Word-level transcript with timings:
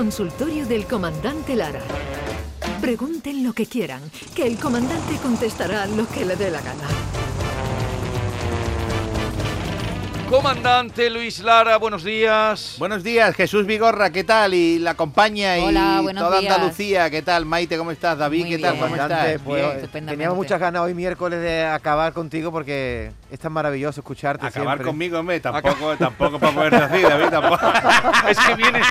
consultorio 0.00 0.64
del 0.64 0.86
comandante 0.86 1.54
Lara. 1.54 1.82
Pregunten 2.80 3.44
lo 3.44 3.52
que 3.52 3.66
quieran, 3.66 4.00
que 4.34 4.46
el 4.46 4.56
comandante 4.56 5.16
contestará 5.22 5.84
lo 5.88 6.08
que 6.08 6.24
le 6.24 6.36
dé 6.36 6.50
la 6.50 6.62
gana. 6.62 6.84
Comandante 10.30 11.10
Luis 11.10 11.40
Lara, 11.40 11.76
buenos 11.76 12.02
días. 12.02 12.76
Buenos 12.78 13.02
días, 13.02 13.36
Jesús 13.36 13.66
Vigorra, 13.66 14.08
¿qué 14.10 14.24
tal? 14.24 14.54
Y 14.54 14.78
la 14.78 14.94
compañía 14.94 15.56
Hola, 15.62 16.00
y 16.02 16.14
toda 16.14 16.40
días. 16.40 16.54
Andalucía, 16.54 17.10
¿qué 17.10 17.20
tal? 17.20 17.44
Maite, 17.44 17.76
¿cómo 17.76 17.90
estás? 17.90 18.16
David, 18.16 18.40
Muy 18.46 18.50
¿qué 18.56 18.58
tal? 18.58 18.72
bien. 18.72 18.82
¿Cómo 18.82 18.92
Comandante, 18.94 19.30
estás? 19.32 19.42
pues, 19.44 19.92
Bien. 19.92 20.06
Teníamos 20.06 20.36
muchas 20.38 20.58
ganas 20.58 20.80
hoy 20.80 20.94
miércoles 20.94 21.42
de 21.42 21.64
acabar 21.66 22.14
contigo 22.14 22.50
porque 22.50 23.12
es 23.30 23.38
tan 23.38 23.52
maravilloso 23.52 24.00
escucharte 24.00 24.46
Acabar 24.46 24.76
siempre. 24.78 24.86
conmigo, 24.86 25.18
hombre, 25.18 25.40
tampoco, 25.40 25.96
tampoco 25.96 26.38
para 26.38 26.52
poder 26.52 26.88
decir, 26.90 27.08
David, 27.08 27.26
tampoco. 27.30 27.66
Es 28.28 28.38
que 28.38 28.54
vienes, 28.54 28.86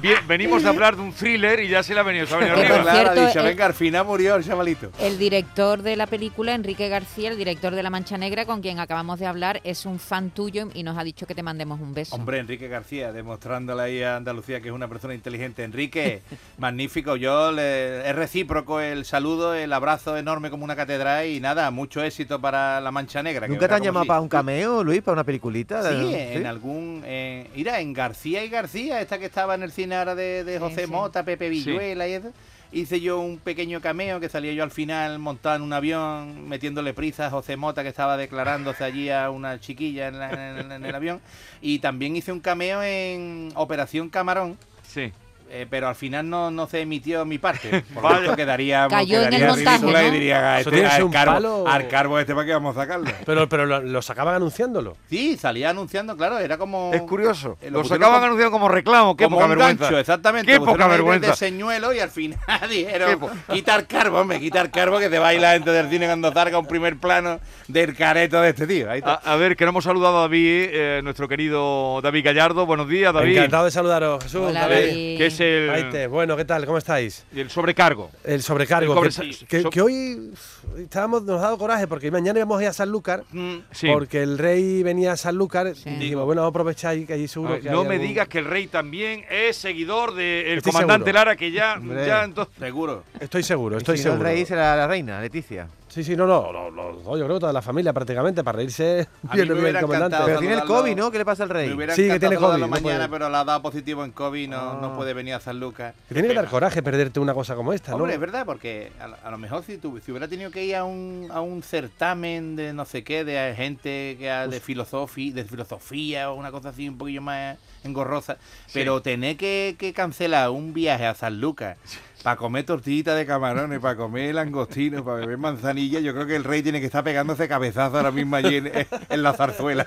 vi- 0.00 0.14
venimos 0.26 0.62
de 0.62 0.68
hablar 0.68 0.96
de 0.96 1.02
un 1.02 1.12
thriller 1.12 1.60
y 1.60 1.68
ya 1.68 1.82
se 1.82 1.94
le 1.94 2.00
ha 2.00 2.02
venido, 2.02 2.26
se 2.26 2.34
ha 2.34 2.38
venido 2.38 2.56
Que 2.56 2.62
por 2.62 2.70
arriba. 2.72 2.82
Claro, 2.92 2.98
ha 3.10 3.12
cierto, 3.14 3.26
dicho, 3.28 3.40
eh, 3.40 3.48
venga, 3.50 3.66
al 3.66 3.74
final 3.74 4.04
murió 4.06 4.34
el 4.36 4.44
chavalito. 4.44 4.90
El 5.00 5.18
director 5.18 5.82
de 5.82 5.96
la 5.96 6.06
película, 6.06 6.54
Enrique 6.54 6.88
García, 6.88 7.30
el 7.30 7.36
director 7.36 7.74
de 7.74 7.82
La 7.82 7.90
Mancha 7.90 8.18
Negra, 8.18 8.44
con 8.44 8.60
quien 8.60 8.78
acabamos 8.78 9.18
de 9.18 9.26
hablar, 9.26 9.60
es 9.64 9.86
un 9.86 9.98
fan 9.98 10.30
tuyo 10.30 10.68
y 10.74 10.82
nos 10.82 10.98
ha 10.98 11.04
dicho 11.04 11.26
que 11.26 11.34
te 11.34 11.42
mandemos 11.42 11.80
un 11.80 11.94
beso. 11.94 12.14
Hombre, 12.16 12.38
Enrique 12.38 12.68
García, 12.68 13.12
demostrándole 13.12 13.82
ahí 13.82 14.02
a 14.02 14.16
Andalucía 14.16 14.60
que 14.60 14.68
es 14.68 14.74
una 14.74 14.88
persona 14.88 15.14
inteligente. 15.14 15.64
Enrique, 15.64 16.22
magnífico. 16.58 17.16
Yo 17.16 17.52
le, 17.52 18.08
es 18.08 18.14
recíproco 18.16 18.80
el 18.80 19.04
saludo, 19.04 19.54
el 19.54 19.72
abrazo 19.72 20.16
enorme 20.16 20.50
como 20.50 20.64
una 20.64 20.76
catedral 20.76 21.26
y 21.26 21.40
nada, 21.40 21.70
mucho 21.70 22.02
éxito 22.02 22.40
para 22.40 22.80
la 22.80 22.90
Mancha 22.90 23.22
Negra. 23.22 23.46
que 23.46 23.52
¿Nunca 23.52 23.68
te 23.68 23.74
han 23.74 23.83
llamado 23.84 24.06
para 24.06 24.20
un 24.20 24.28
cameo, 24.28 24.82
Luis, 24.84 25.02
para 25.02 25.14
una 25.14 25.24
peliculita? 25.24 25.82
Sí, 25.88 26.08
¿Sí? 26.08 26.14
en 26.14 26.46
algún. 26.46 27.02
Eh, 27.04 27.48
mira, 27.54 27.80
en 27.80 27.92
García 27.92 28.44
y 28.44 28.48
García, 28.48 29.00
esta 29.00 29.18
que 29.18 29.26
estaba 29.26 29.54
en 29.54 29.62
el 29.62 29.72
cine 29.72 29.96
ahora 29.96 30.14
de, 30.14 30.44
de 30.44 30.58
José 30.58 30.86
sí. 30.86 30.90
Mota, 30.90 31.24
Pepe 31.24 31.48
Villuela 31.48 32.08
y 32.08 32.12
eso. 32.14 32.32
Hice 32.72 33.00
yo 33.00 33.20
un 33.20 33.38
pequeño 33.38 33.80
cameo 33.80 34.18
que 34.18 34.28
salía 34.28 34.52
yo 34.52 34.64
al 34.64 34.72
final 34.72 35.20
montado 35.20 35.54
en 35.56 35.62
un 35.62 35.72
avión, 35.72 36.48
metiéndole 36.48 36.92
prisa 36.92 37.26
a 37.26 37.30
José 37.30 37.56
Mota 37.56 37.84
que 37.84 37.88
estaba 37.88 38.16
declarándose 38.16 38.82
allí 38.82 39.10
a 39.10 39.30
una 39.30 39.60
chiquilla 39.60 40.08
en, 40.08 40.18
la- 40.18 40.30
en 40.50 40.56
el- 40.58 40.72
en 40.72 40.84
el 40.84 40.94
avión. 40.94 41.20
Y 41.60 41.78
también 41.78 42.16
hice 42.16 42.32
un 42.32 42.40
cameo 42.40 42.82
en 42.82 43.52
Operación 43.54 44.08
Camarón. 44.10 44.58
Sí. 44.82 45.12
Eh, 45.50 45.66
pero 45.68 45.88
al 45.88 45.94
final 45.94 46.28
no, 46.28 46.50
no 46.50 46.66
se 46.66 46.80
emitió 46.80 47.24
mi 47.24 47.38
parte. 47.38 47.84
Por 47.94 48.02
lo 48.02 48.08
tanto, 48.10 48.36
quedaría, 48.36 48.86
Cayó 48.90 49.18
en 49.22 49.24
el 49.24 49.30
quedaría 49.30 49.48
montaje, 49.54 49.76
ridícula 49.78 50.04
y 50.04 50.10
diría, 50.10 50.54
a 50.54 50.60
Eso 50.60 50.70
este, 50.70 50.80
que 50.82 50.86
al, 50.88 51.02
un 51.04 51.12
carbo, 51.12 51.32
palo. 51.34 51.64
al 51.68 51.88
carbo 51.88 52.18
este 52.18 52.34
para 52.34 52.46
qué 52.46 52.52
vamos 52.52 52.76
a 52.76 52.80
sacarlo. 52.82 53.10
Pero, 53.26 53.48
pero 53.48 53.66
lo, 53.66 53.80
lo 53.80 54.02
sacaban 54.02 54.34
anunciándolo. 54.34 54.96
Sí, 55.08 55.36
salía 55.36 55.70
anunciando, 55.70 56.16
claro, 56.16 56.38
era 56.38 56.58
como... 56.58 56.90
Es 56.92 57.02
curioso. 57.02 57.56
Eh, 57.60 57.70
lo 57.70 57.78
Lo 57.78 57.82
pusieron 57.82 58.00
sacaban 58.00 58.14
como- 58.20 58.26
anunciando 58.26 58.50
como 58.52 58.68
reclamo. 58.68 59.16
Qué 59.16 59.24
como 59.24 59.36
poca 59.36 59.44
un 59.46 59.50
vergüenza. 59.50 59.84
gancho, 59.84 59.98
exactamente. 59.98 60.46
Qué 60.52 60.58
lo 60.58 60.64
poca 60.64 60.72
pusieron 60.72 60.90
ahí 60.90 60.96
de- 60.98 61.02
vergüenza. 61.02 61.30
De 61.30 61.36
señuelo 61.36 61.92
y 61.92 61.98
al 62.00 62.10
final 62.10 62.38
Qué 62.60 62.68
dijeron, 62.68 63.18
po- 63.20 63.30
quitar 63.52 63.86
carbo, 63.86 64.20
hombre, 64.20 64.40
quitar 64.40 64.70
carbo 64.70 64.98
que 64.98 65.08
te 65.08 65.18
va 65.18 65.28
a 65.28 65.34
ir 65.34 65.40
la 65.40 65.52
gente 65.52 65.70
del 65.70 65.88
cine 65.88 66.06
cuando 66.06 66.32
salga 66.32 66.58
un 66.58 66.66
primer 66.66 66.96
plano 66.98 67.40
del 67.68 67.96
careto 67.96 68.40
de 68.40 68.50
este 68.50 68.66
tío. 68.66 68.90
Ahí 68.90 68.98
está. 68.98 69.14
A, 69.24 69.32
a 69.32 69.36
ver, 69.36 69.56
que 69.56 69.64
no 69.64 69.70
hemos 69.70 69.84
saludado 69.84 70.18
a 70.18 70.22
David, 70.22 70.66
eh, 70.70 71.00
nuestro 71.02 71.28
querido 71.28 72.00
David 72.02 72.24
Gallardo. 72.24 72.66
Buenos 72.66 72.88
días, 72.88 73.12
David. 73.14 73.36
Encantado 73.36 73.64
de 73.66 73.70
saludaros, 73.70 74.22
Jesús. 74.24 74.42
Hola, 74.48 74.60
David. 74.68 74.74
David. 74.88 75.18
Que 75.18 75.26
es 75.26 75.33
el, 75.40 75.70
Maite, 75.70 76.06
bueno, 76.06 76.36
¿qué 76.36 76.44
tal? 76.44 76.64
¿Cómo 76.66 76.78
estáis? 76.78 77.24
el 77.34 77.50
sobrecargo. 77.50 78.10
El 78.24 78.42
sobrecargo. 78.42 79.02
El 79.04 79.10
que, 79.14 79.46
que- 79.46 79.62
so- 79.62 79.70
que 79.70 79.80
hoy 79.82 80.30
estábamos, 80.78 81.22
nos 81.24 81.38
ha 81.40 81.44
dado 81.44 81.58
coraje 81.58 81.86
porque 81.86 82.10
mañana 82.10 82.38
íbamos 82.38 82.58
a 82.58 82.62
ir 82.62 82.68
a 82.68 82.72
Sanlúcar. 82.72 83.24
Mm, 83.32 83.56
Sí. 83.72 83.88
Porque 83.92 84.22
el 84.22 84.38
rey 84.38 84.82
venía 84.82 85.12
a 85.12 85.16
Sanlúcar 85.16 85.74
Sí. 85.74 85.88
y 85.90 85.96
dijimos, 85.96 86.24
bueno, 86.24 86.42
vamos 86.42 86.50
a 86.50 86.54
aprovechar 86.54 86.92
ahí, 86.92 87.06
que 87.06 87.12
allí 87.14 87.28
seguro 87.28 87.52
ver, 87.52 87.62
que 87.62 87.70
no 87.70 87.84
me 87.84 87.94
algún- 87.94 88.08
digas 88.08 88.28
que 88.28 88.38
el 88.38 88.44
rey 88.46 88.66
también 88.66 89.24
es 89.30 89.56
seguidor 89.56 90.14
del 90.14 90.58
Estoy 90.58 90.72
comandante 90.72 91.06
seguro. 91.06 91.18
Lara, 91.18 91.36
que 91.36 91.50
ya, 91.50 91.80
ya 92.06 92.24
entonces. 92.24 92.54
Seguro. 92.58 93.04
Estoy 93.20 93.42
seguro, 93.42 93.78
estoy 93.78 93.98
si 93.98 94.04
no, 94.04 94.10
seguro. 94.12 94.28
el 94.28 94.34
rey 94.36 94.46
será 94.46 94.76
la 94.76 94.86
reina, 94.86 95.20
Leticia. 95.20 95.68
Sí, 95.94 96.02
sí, 96.02 96.16
no, 96.16 96.26
no, 96.26 96.50
no, 96.52 96.72
no, 96.72 96.92
no, 96.92 97.16
yo 97.16 97.24
creo 97.24 97.36
que 97.36 97.40
toda 97.40 97.52
la 97.52 97.62
familia 97.62 97.92
prácticamente 97.92 98.42
para 98.42 98.56
reírse 98.56 99.06
me 99.22 99.34
bien 99.36 99.52
hubiera 99.52 99.78
el 99.78 99.84
comandante. 99.86 100.16
Pero 100.26 100.40
tiene 100.40 100.54
el. 100.54 100.64
COVID, 100.64 100.96
¿no? 100.96 101.08
¿Qué 101.12 101.18
le 101.18 101.24
pasa 101.24 101.44
al 101.44 101.50
Me 101.50 101.54
rey? 101.54 101.68
Sí, 101.94 102.08
que 102.08 102.18
tiene 102.18 102.34
COVID, 102.34 102.58
no 102.58 102.66
mañana, 102.66 103.06
puede. 103.06 103.08
pero 103.10 103.30
le 103.30 103.36
ha 103.36 103.44
dado 103.44 103.62
positivo 103.62 104.04
en 104.04 104.10
COVID, 104.10 104.48
no, 104.48 104.56
Ah. 104.58 104.78
no 104.82 104.96
puede 104.96 105.14
venir 105.14 105.34
a 105.34 105.40
San 105.40 105.60
Lucas. 105.60 105.94
Que 106.08 106.14
tiene 106.14 106.26
que 106.30 106.34
dar 106.34 106.48
coraje 106.48 106.82
perderte 106.82 107.20
una 107.20 107.32
cosa 107.32 107.54
como 107.54 107.72
esta, 107.72 107.92
¿no? 107.92 107.98
Hombre, 107.98 108.14
es 108.14 108.18
verdad, 108.20 108.44
porque 108.44 108.90
a, 108.98 109.06
lo- 109.06 109.16
a 109.22 109.30
lo 109.30 109.38
mejor 109.38 109.62
si, 109.62 109.78
tu- 109.78 110.00
si 110.00 110.10
hubiera 110.10 110.26
tenido 110.26 110.50
que 110.50 110.64
ir 110.64 110.74
a 110.74 110.82
un, 110.82 111.28
a 111.32 111.40
un 111.40 111.62
certamen 111.62 112.56
de 112.56 112.72
no 112.72 112.84
sé 112.86 113.04
qué, 113.04 113.24
de 113.24 113.54
gente 113.56 114.16
que 114.18 114.28
ha- 114.32 114.48
de, 114.48 114.60
filosofi- 114.60 115.32
de 115.32 115.44
filosofía 115.44 116.30
o 116.32 116.34
una 116.34 116.50
cosa 116.50 116.70
así 116.70 116.88
un 116.88 116.98
poquillo 116.98 117.22
más 117.22 117.56
engorrosa, 117.84 118.36
pero 118.72 119.00
tener 119.00 119.36
que, 119.36 119.76
que 119.78 119.92
cancelar 119.92 120.50
un 120.50 120.74
viaje 120.74 121.06
a 121.06 121.14
San 121.14 121.40
Lucas 121.40 121.76
para 122.24 122.36
comer 122.36 122.64
tortillitas 122.64 123.18
de 123.18 123.26
camarones, 123.26 123.80
para 123.80 123.96
comer 123.96 124.34
langostinos, 124.34 125.02
para 125.02 125.18
beber 125.18 125.36
manzanilla, 125.36 126.00
yo 126.00 126.14
creo 126.14 126.26
que 126.26 126.36
el 126.36 126.42
rey 126.42 126.62
tiene 126.62 126.80
que 126.80 126.86
estar 126.86 127.04
pegándose 127.04 127.46
cabezazo 127.46 127.98
ahora 127.98 128.10
mismo 128.10 128.34
allí 128.36 128.56
en, 128.56 128.72
en 129.10 129.22
la 129.22 129.34
zarzuela. 129.34 129.86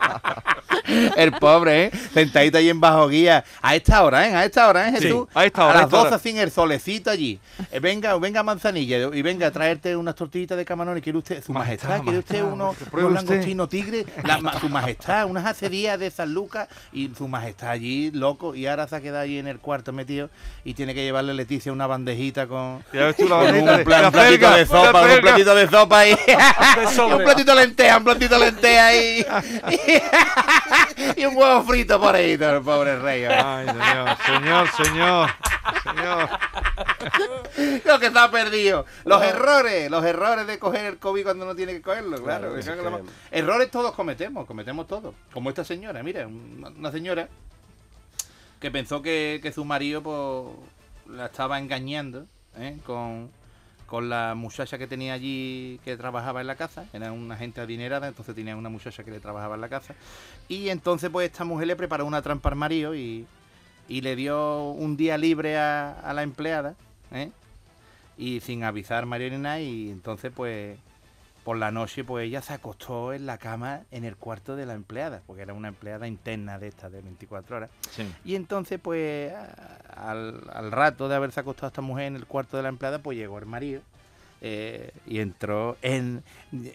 El 1.16 1.32
pobre, 1.32 1.84
¿eh? 1.86 1.90
Sentadito 2.12 2.58
ahí 2.58 2.68
en 2.70 2.80
bajo 2.80 3.08
guía. 3.08 3.44
A 3.62 3.74
esta 3.74 4.02
hora, 4.04 4.28
¿eh? 4.28 4.34
A 4.34 4.44
esta 4.44 4.68
hora, 4.68 4.88
¿eh, 4.88 4.94
Sí, 4.98 5.02
Jesús? 5.04 5.26
a 5.34 5.44
esta 5.44 5.64
hora, 5.66 5.72
a 5.72 5.76
las 5.76 5.84
esta 5.86 6.00
hora. 6.00 6.10
12 6.10 6.22
sin 6.22 6.38
el 6.38 6.50
solecito 6.50 7.10
allí. 7.10 7.38
Eh, 7.72 7.80
venga, 7.80 8.16
venga 8.18 8.42
manzanilla 8.42 8.98
y 9.12 9.22
venga 9.22 9.46
a 9.46 9.50
traerte 9.50 9.96
unas 9.96 10.14
tortillitas 10.14 10.56
de 10.58 10.64
camarones. 10.64 11.02
¿Quiere 11.02 11.18
usted, 11.18 11.42
su 11.44 11.52
majestad, 11.52 12.00
quiere 12.02 12.18
usted 12.18 12.42
unos, 12.42 12.76
unos 12.92 13.12
langostinos 13.12 13.68
tigre? 13.68 14.04
La 14.24 14.38
su 14.60 14.68
majestad, 14.68 15.26
unas 15.26 15.44
acerías 15.46 15.98
de 15.98 16.10
San 16.10 16.32
Lucas 16.34 16.68
y 16.92 17.10
su 17.16 17.28
majestad 17.28 17.70
allí, 17.70 18.10
loco. 18.12 18.54
Y 18.54 18.66
ahora 18.66 18.86
se 18.88 18.96
ha 18.96 19.00
quedado 19.00 19.22
allí 19.24 19.38
en 19.38 19.46
el 19.48 19.58
cuarto 19.58 19.92
metido 19.92 20.30
y 20.64 20.74
tiene 20.74 20.94
que 20.94 21.02
llevarle 21.02 21.32
a 21.32 21.34
Leticia 21.34 21.72
una 21.72 21.86
bandejita 21.86 22.46
con, 22.46 22.84
Ya 22.92 23.06
ves 23.06 23.16
tú 23.16 23.28
la 23.28 23.36
con 23.36 23.44
bandejita 23.46 23.76
un, 23.76 23.84
plan- 23.84 24.04
un 24.06 24.12
platito 24.12 24.50
de 24.50 24.66
sopa, 24.66 25.02
un 25.02 25.20
platito 25.20 25.54
de 25.54 25.68
sopa 25.68 26.06
y, 26.08 26.10
y 26.12 27.12
un 27.12 27.22
platito 27.24 27.54
de 27.54 27.66
lenteja, 27.66 27.96
un 27.98 28.04
platito 28.04 28.38
de 28.38 28.44
lenteja 28.46 28.94
y, 28.94 29.26
y 31.16 31.24
un 31.24 31.36
huevo 31.36 31.62
frito 31.64 32.00
por 32.00 32.14
ahí, 32.14 32.32
el 32.32 32.62
pobre 32.62 32.98
rey. 32.98 33.24
Ay, 33.24 33.66
señor, 33.66 34.16
señor, 34.26 34.68
señor, 34.70 35.30
señor. 35.82 36.28
Lo 37.84 37.98
que 37.98 38.06
está 38.06 38.30
perdido. 38.30 38.86
Los 39.04 39.22
errores, 39.22 39.90
los 39.90 40.04
errores 40.04 40.46
de 40.46 40.58
coger 40.58 40.84
el 40.86 40.98
COVID 40.98 41.22
cuando 41.24 41.44
no 41.46 41.54
tiene 41.54 41.72
que 41.72 41.82
cogerlo, 41.82 42.22
claro. 42.22 42.54
Que- 42.54 43.38
Errores 43.38 43.70
todos 43.70 43.92
cometemos, 43.92 44.46
cometemos 44.46 44.86
todos. 44.86 45.14
Como 45.32 45.48
esta 45.50 45.64
señora, 45.64 46.02
mira, 46.02 46.26
una, 46.26 46.68
una 46.68 46.90
señora 46.92 47.28
que 48.60 48.70
pensó 48.70 49.02
que, 49.02 49.40
que 49.42 49.52
su 49.52 49.64
marido 49.64 50.02
pues, 50.02 51.16
la 51.16 51.26
estaba 51.26 51.58
engañando 51.58 52.26
¿eh? 52.56 52.78
con, 52.86 53.30
con 53.86 54.08
la 54.08 54.34
muchacha 54.34 54.78
que 54.78 54.86
tenía 54.86 55.12
allí 55.14 55.80
que 55.84 55.96
trabajaba 55.96 56.40
en 56.40 56.46
la 56.46 56.56
casa. 56.56 56.86
Era 56.92 57.12
una 57.12 57.36
gente 57.36 57.60
adinerada, 57.60 58.08
entonces 58.08 58.34
tenía 58.34 58.56
una 58.56 58.68
muchacha 58.68 59.04
que 59.04 59.10
le 59.10 59.20
trabajaba 59.20 59.54
en 59.54 59.60
la 59.60 59.68
casa. 59.68 59.94
Y 60.48 60.68
entonces 60.70 61.10
pues 61.10 61.30
esta 61.30 61.44
mujer 61.44 61.66
le 61.68 61.76
preparó 61.76 62.06
una 62.06 62.22
trampa 62.22 62.48
al 62.48 62.56
marido 62.56 62.94
y, 62.94 63.26
y 63.88 64.00
le 64.00 64.16
dio 64.16 64.70
un 64.70 64.96
día 64.96 65.18
libre 65.18 65.58
a, 65.58 65.92
a 66.00 66.12
la 66.14 66.22
empleada. 66.22 66.74
¿eh? 67.12 67.30
y 68.16 68.38
sin 68.40 68.62
avisar 68.62 69.06
María 69.06 69.28
ni 69.28 69.38
nada 69.38 69.58
y 69.60 69.90
entonces 69.90 70.30
pues 70.34 70.78
por 71.42 71.56
la 71.56 71.72
noche 71.72 72.04
pues 72.04 72.24
ella 72.28 72.42
se 72.42 72.52
acostó 72.52 73.12
en 73.12 73.26
la 73.26 73.38
cama 73.38 73.80
en 73.90 74.04
el 74.04 74.14
cuarto 74.16 74.54
de 74.54 74.66
la 74.66 74.74
empleada 74.74 75.20
porque 75.26 75.42
era 75.42 75.52
una 75.52 75.66
empleada 75.66 76.06
interna 76.06 76.60
de 76.60 76.68
esta 76.68 76.88
de 76.88 77.00
24 77.02 77.56
horas 77.56 77.70
Sí. 77.90 78.06
y 78.24 78.36
entonces 78.36 78.78
pues 78.80 79.32
al, 80.10 80.40
al 80.52 80.70
rato 80.72 81.08
de 81.08 81.14
haberse 81.16 81.40
acostado 81.40 81.68
esta 81.68 81.82
mujer 81.82 82.06
en 82.06 82.16
el 82.16 82.26
cuarto 82.26 82.56
de 82.56 82.62
la 82.62 82.68
empleada 82.68 82.98
pues 82.98 83.16
llegó 83.18 83.38
el 83.38 83.46
marido 83.46 83.80
eh, 84.40 84.90
y 85.06 85.20
entró 85.20 85.76
en 85.82 86.22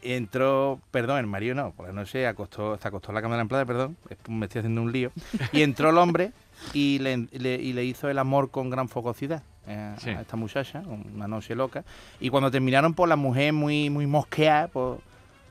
entró 0.02 0.80
perdón 0.92 1.20
el 1.20 1.28
marido 1.28 1.56
no 1.56 1.72
por 1.72 1.88
la 1.88 1.94
noche 1.94 2.26
acostó 2.28 2.78
se 2.78 2.88
acostó 2.88 3.12
en 3.12 3.16
la 3.16 3.22
cama 3.22 3.36
de 3.36 3.40
la 3.40 3.42
empleada 3.44 3.66
perdón 3.66 3.98
me 4.28 4.46
estoy 4.46 4.60
haciendo 4.60 4.82
un 4.82 4.92
lío 4.92 5.12
y 5.52 5.62
entró 5.62 5.90
el 5.90 5.98
hombre 5.98 6.32
y 6.74 7.00
le, 7.00 7.28
le- 7.32 7.56
y 7.62 7.74
le 7.74 7.86
hizo 7.86 8.10
el 8.10 8.18
amor 8.20 8.50
con 8.50 8.70
gran 8.70 8.90
fogosidad 8.90 9.44
eh, 9.68 9.94
Sí. 10.00 10.10
a 10.10 10.22
esta 10.22 10.36
muchacha 10.36 10.82
una 11.14 11.28
noche 11.28 11.54
loca 11.56 11.84
y 12.20 12.30
cuando 12.30 12.50
terminaron 12.50 12.94
pues 12.94 13.08
la 13.10 13.16
mujer 13.16 13.54
muy 13.54 13.90
muy 13.90 14.08
mosqueada 14.08 14.68
pues 14.68 15.00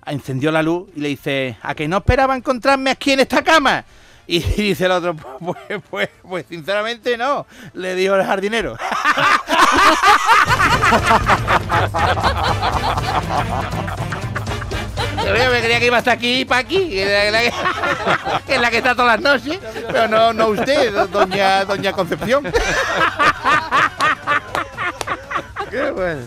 encendió 0.07 0.51
la 0.51 0.63
luz 0.63 0.89
y 0.97 1.01
le 1.01 1.09
dice 1.09 1.57
a 1.63 1.75
que 1.75 1.87
no 1.87 1.99
esperaba 1.99 2.35
encontrarme 2.37 2.91
aquí 2.91 3.13
en 3.13 3.21
esta 3.21 3.43
cama 3.43 3.85
y 4.29 4.39
dice 4.57 4.85
el 4.85 4.93
otro, 4.93 5.17
pues, 5.17 5.57
pues, 5.91 6.09
pues 6.23 6.47
sinceramente 6.49 7.17
no, 7.17 7.47
le 7.73 7.95
dijo 7.97 8.15
el 8.15 8.25
jardinero. 8.25 8.77
Yo 15.25 15.51
me 15.51 15.61
creía 15.61 15.79
que 15.79 15.87
iba 15.87 15.99
hasta 15.99 16.13
aquí 16.13 16.45
para 16.45 16.61
aquí, 16.61 16.89
que 16.89 17.27
es 17.27 17.33
la 17.33 17.41
que, 17.43 17.53
que 18.47 18.55
es 18.55 18.61
la 18.61 18.71
que 18.71 18.79
está 18.79 18.95
todas 18.95 19.21
las 19.21 19.41
noches, 19.43 19.59
pero 19.89 20.09
no, 20.09 20.33
no 20.33 20.49
usted, 20.49 20.93
do- 20.93 21.07
doña, 21.09 21.65
doña 21.67 21.93
Concepción. 21.93 22.45
Qué 25.85 25.91
bueno. 25.93 26.21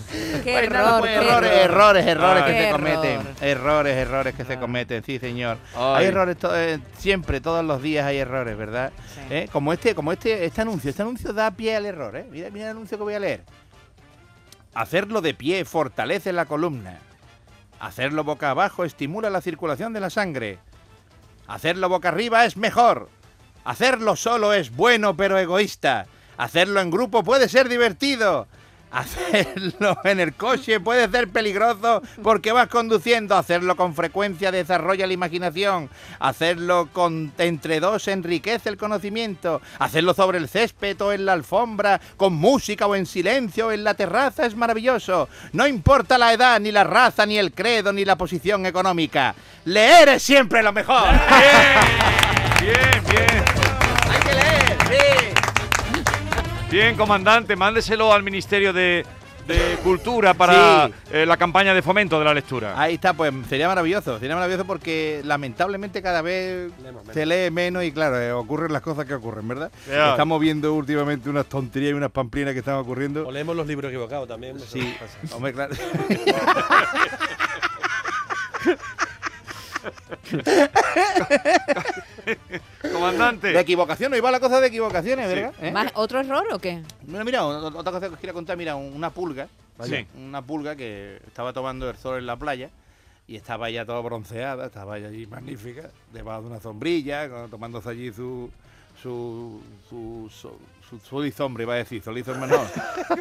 Qué 0.44 0.69
nada, 0.69 0.98
error, 1.00 1.03
qué 1.03 1.15
errores, 1.15 1.51
error. 1.51 1.98
errores, 1.98 2.06
errores 2.07 2.44
que 2.44 2.51
se 2.51 2.68
error. 2.68 2.80
cometen. 2.80 3.27
Errores, 3.42 3.98
errores 3.98 4.36
que 4.36 4.45
se 4.45 4.57
cometen, 4.59 5.03
sí, 5.03 5.19
señor. 5.19 5.57
Ay. 5.75 5.95
Hay 5.98 6.06
errores 6.06 6.38
to- 6.38 6.56
eh, 6.56 6.80
siempre, 6.98 7.42
todos 7.42 7.63
los 7.65 7.81
días 7.81 8.06
hay 8.06 8.18
errores, 8.18 8.57
¿verdad? 8.57 8.92
Sí. 9.13 9.21
¿Eh? 9.30 9.50
Como 9.51 9.74
este, 9.74 9.95
como 9.95 10.12
este, 10.12 10.45
este 10.45 10.62
anuncio. 10.62 10.89
Este 10.89 11.01
anuncio 11.01 11.33
da 11.33 11.51
pie 11.51 11.75
al 11.75 11.86
error, 11.86 12.15
¿eh? 12.15 12.25
Mira, 12.31 12.50
mira 12.50 12.65
el 12.65 12.71
anuncio 12.71 12.98
que 12.98 13.03
voy 13.03 13.13
a 13.13 13.19
leer. 13.19 13.44
Hacerlo 14.74 15.21
de 15.21 15.33
pie 15.33 15.65
fortalece 15.65 16.31
la 16.31 16.45
columna. 16.45 17.00
Hacerlo 17.80 18.24
boca 18.24 18.51
abajo 18.51 18.86
estimula 18.86 19.30
la 19.30 19.42
circulación 19.42 19.92
de 19.92 20.00
la 20.00 20.09
sangre. 20.09 20.59
Hacerlo 21.48 21.89
boca 21.89 22.09
arriba 22.09 22.45
es 22.45 22.56
mejor. 22.56 23.09
Hacerlo 23.65 24.15
solo 24.15 24.53
es 24.53 24.71
bueno 24.75 25.18
pero 25.18 25.38
egoísta. 25.38 26.06
Hacerlo 26.38 26.80
en 26.80 26.89
grupo 26.89 27.24
puede 27.24 27.50
ser 27.50 27.68
divertido. 27.69 28.48
Hacerlo 28.91 29.97
en 30.03 30.19
el 30.19 30.33
coche 30.33 30.79
puede 30.79 31.09
ser 31.09 31.29
peligroso 31.29 32.01
porque 32.21 32.51
vas 32.51 32.67
conduciendo. 32.67 33.35
Hacerlo 33.35 33.75
con 33.75 33.95
frecuencia 33.95 34.51
desarrolla 34.51 35.07
la 35.07 35.13
imaginación. 35.13 35.89
Hacerlo 36.19 36.89
con, 36.91 37.31
entre 37.38 37.79
dos 37.79 38.07
enriquece 38.07 38.69
el 38.69 38.77
conocimiento. 38.77 39.61
Hacerlo 39.79 40.13
sobre 40.13 40.38
el 40.38 40.49
césped 40.49 40.99
o 41.01 41.13
en 41.13 41.25
la 41.25 41.33
alfombra, 41.33 42.01
con 42.17 42.33
música 42.33 42.88
o 42.88 42.95
en 42.95 43.05
silencio 43.05 43.67
o 43.67 43.71
en 43.71 43.83
la 43.83 43.93
terraza 43.93 44.45
es 44.45 44.55
maravilloso. 44.55 45.29
No 45.53 45.67
importa 45.67 46.17
la 46.17 46.33
edad, 46.33 46.59
ni 46.59 46.71
la 46.71 46.83
raza, 46.83 47.25
ni 47.25 47.38
el 47.38 47.53
credo, 47.53 47.93
ni 47.93 48.05
la 48.05 48.17
posición 48.17 48.65
económica. 48.65 49.33
Leer 49.65 50.09
es 50.09 50.23
siempre 50.23 50.61
lo 50.61 50.73
mejor. 50.73 51.09
Bien, 52.59 53.03
bien. 53.09 53.40
Bien, 56.71 56.95
comandante, 56.95 57.56
mándeselo 57.56 58.13
al 58.13 58.23
Ministerio 58.23 58.71
de, 58.71 59.06
de 59.45 59.77
Cultura 59.83 60.33
para 60.33 60.88
Sí. 60.88 60.94
eh, 61.12 61.25
la 61.25 61.35
campaña 61.35 61.73
de 61.73 61.81
fomento 61.81 62.18
de 62.18 62.23
la 62.25 62.33
lectura. 62.33 62.79
Ahí 62.79 62.95
está, 62.95 63.13
pues 63.13 63.33
sería 63.50 63.68
maravilloso, 63.68 64.18
sería 64.19 64.35
maravilloso 64.35 64.65
porque 64.65 65.21
lamentablemente 65.25 66.01
cada 66.01 66.21
vez 66.21 66.71
Leemos 66.81 67.03
menos. 67.03 67.13
se 67.13 67.25
lee 67.25 67.51
menos 67.51 67.83
y 67.83 67.91
claro, 67.91 68.19
eh, 68.21 68.31
ocurren 68.31 68.71
las 68.71 68.81
cosas 68.81 69.06
que 69.06 69.13
ocurren, 69.13 69.47
¿verdad? 69.50 69.69
Estamos 69.85 70.39
viendo 70.39 70.73
últimamente 70.73 71.29
unas 71.29 71.45
tonterías 71.47 71.91
y 71.91 71.94
unas 71.94 72.12
pamplinas 72.12 72.53
que 72.53 72.59
están 72.59 72.75
ocurriendo. 72.75 73.27
O 73.27 73.31
leemos 73.31 73.53
los 73.56 73.67
libros 73.67 73.89
equivocados 73.89 74.27
también. 74.29 74.57
Sí, 74.59 74.95
pasa. 75.00 75.35
hombre, 75.35 75.51
claro. 75.53 75.75
Comandante. 83.01 83.48
De 83.53 83.59
equivocación, 83.59 84.13
hoy 84.13 84.19
va 84.19 84.31
la 84.31 84.39
cosa 84.39 84.62
de 84.62 84.68
equivocaciones, 84.68 85.27
¿verdad? 85.27 85.53
¿Eh? 85.62 85.71
¿Más 85.71 85.92
¿Otro 85.95 86.19
error 86.19 86.45
o 86.51 86.59
qué? 86.59 86.81
Mira, 87.06 87.24
mira, 87.24 87.45
otra 87.45 87.92
cosa 87.92 88.07
que 88.07 88.13
os 88.13 88.19
quiero 88.19 88.33
contar, 88.33 88.57
mira, 88.57 88.75
un- 88.75 88.94
una 88.94 89.09
pulga, 89.09 89.48
Sí. 89.83 90.06
una 90.18 90.42
pulga 90.42 90.75
que 90.75 91.19
estaba 91.25 91.53
tomando 91.53 91.89
el 91.89 91.98
sol 91.98 92.19
en 92.19 92.25
la 92.27 92.36
playa 92.38 92.69
y 93.27 93.36
estaba 93.36 93.69
ya 93.69 93.86
toda 93.86 94.00
bronceada, 94.01 94.68
estaba 94.68 94.98
ella 94.98 95.07
allí 95.07 95.25
magnífica, 95.25 95.89
debajo 96.13 96.42
de 96.44 96.48
una 96.50 96.59
sombrilla, 96.59 97.27
tomándose 97.50 97.89
allí 97.89 98.12
su, 98.13 98.50
su, 99.01 99.62
su 99.89 100.30
solizombre, 100.99 101.63
iba 101.63 101.73
a 101.73 101.77
decir, 101.77 102.01
solizombre 102.03 102.49
no, 102.49 102.61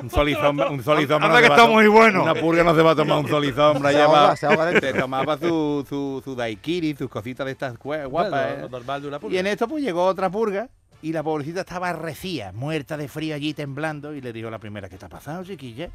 un 0.03 0.11
solizombre, 0.11 0.69
un 0.69 0.83
solizombre 0.83 1.27
Anda 1.29 1.41
no 1.41 1.47
que 1.47 1.53
está 1.55 1.69
muy 1.69 1.87
bueno. 1.87 2.23
Una 2.25 2.35
pulga 2.35 2.65
no 2.65 2.75
se 2.75 2.83
va 2.83 2.91
a 2.93 2.97
tomar 2.97 3.19
un 3.19 3.29
solizombre, 3.29 3.93
Se 3.93 4.03
ahoga, 4.03 4.37
se 4.37 4.47
ahoga 4.47 4.81
tomaba 4.99 5.39
su, 5.39 5.85
su, 5.89 6.21
su 6.25 6.35
daiquiri, 6.35 6.95
sus 6.97 7.09
cositas 7.09 7.47
de 7.47 7.53
estas 7.53 7.75
gua- 7.79 8.07
guapas, 8.09 8.31
Bueno, 8.49 8.67
¿eh? 8.67 8.69
normal 8.71 9.03
de 9.03 9.09
una 9.09 9.19
pulga. 9.21 9.37
Y 9.37 9.39
en 9.39 9.47
esto 9.47 9.69
pues 9.69 9.83
llegó 9.85 10.05
otra 10.05 10.29
purga 10.31 10.69
y 11.03 11.13
la 11.13 11.23
pobrecita 11.23 11.61
estaba 11.61 11.93
recía, 11.93 12.53
muerta 12.53 12.97
de 12.97 13.09
frío 13.09 13.35
allí 13.35 13.55
temblando 13.55 14.15
y 14.15 14.21
le 14.21 14.33
dijo 14.33 14.49
a 14.49 14.51
la 14.51 14.59
primera, 14.59 14.89
¿qué 14.89 14.99
te 14.99 15.07
ha 15.07 15.09
pasado, 15.09 15.45
chiquilla? 15.45 15.89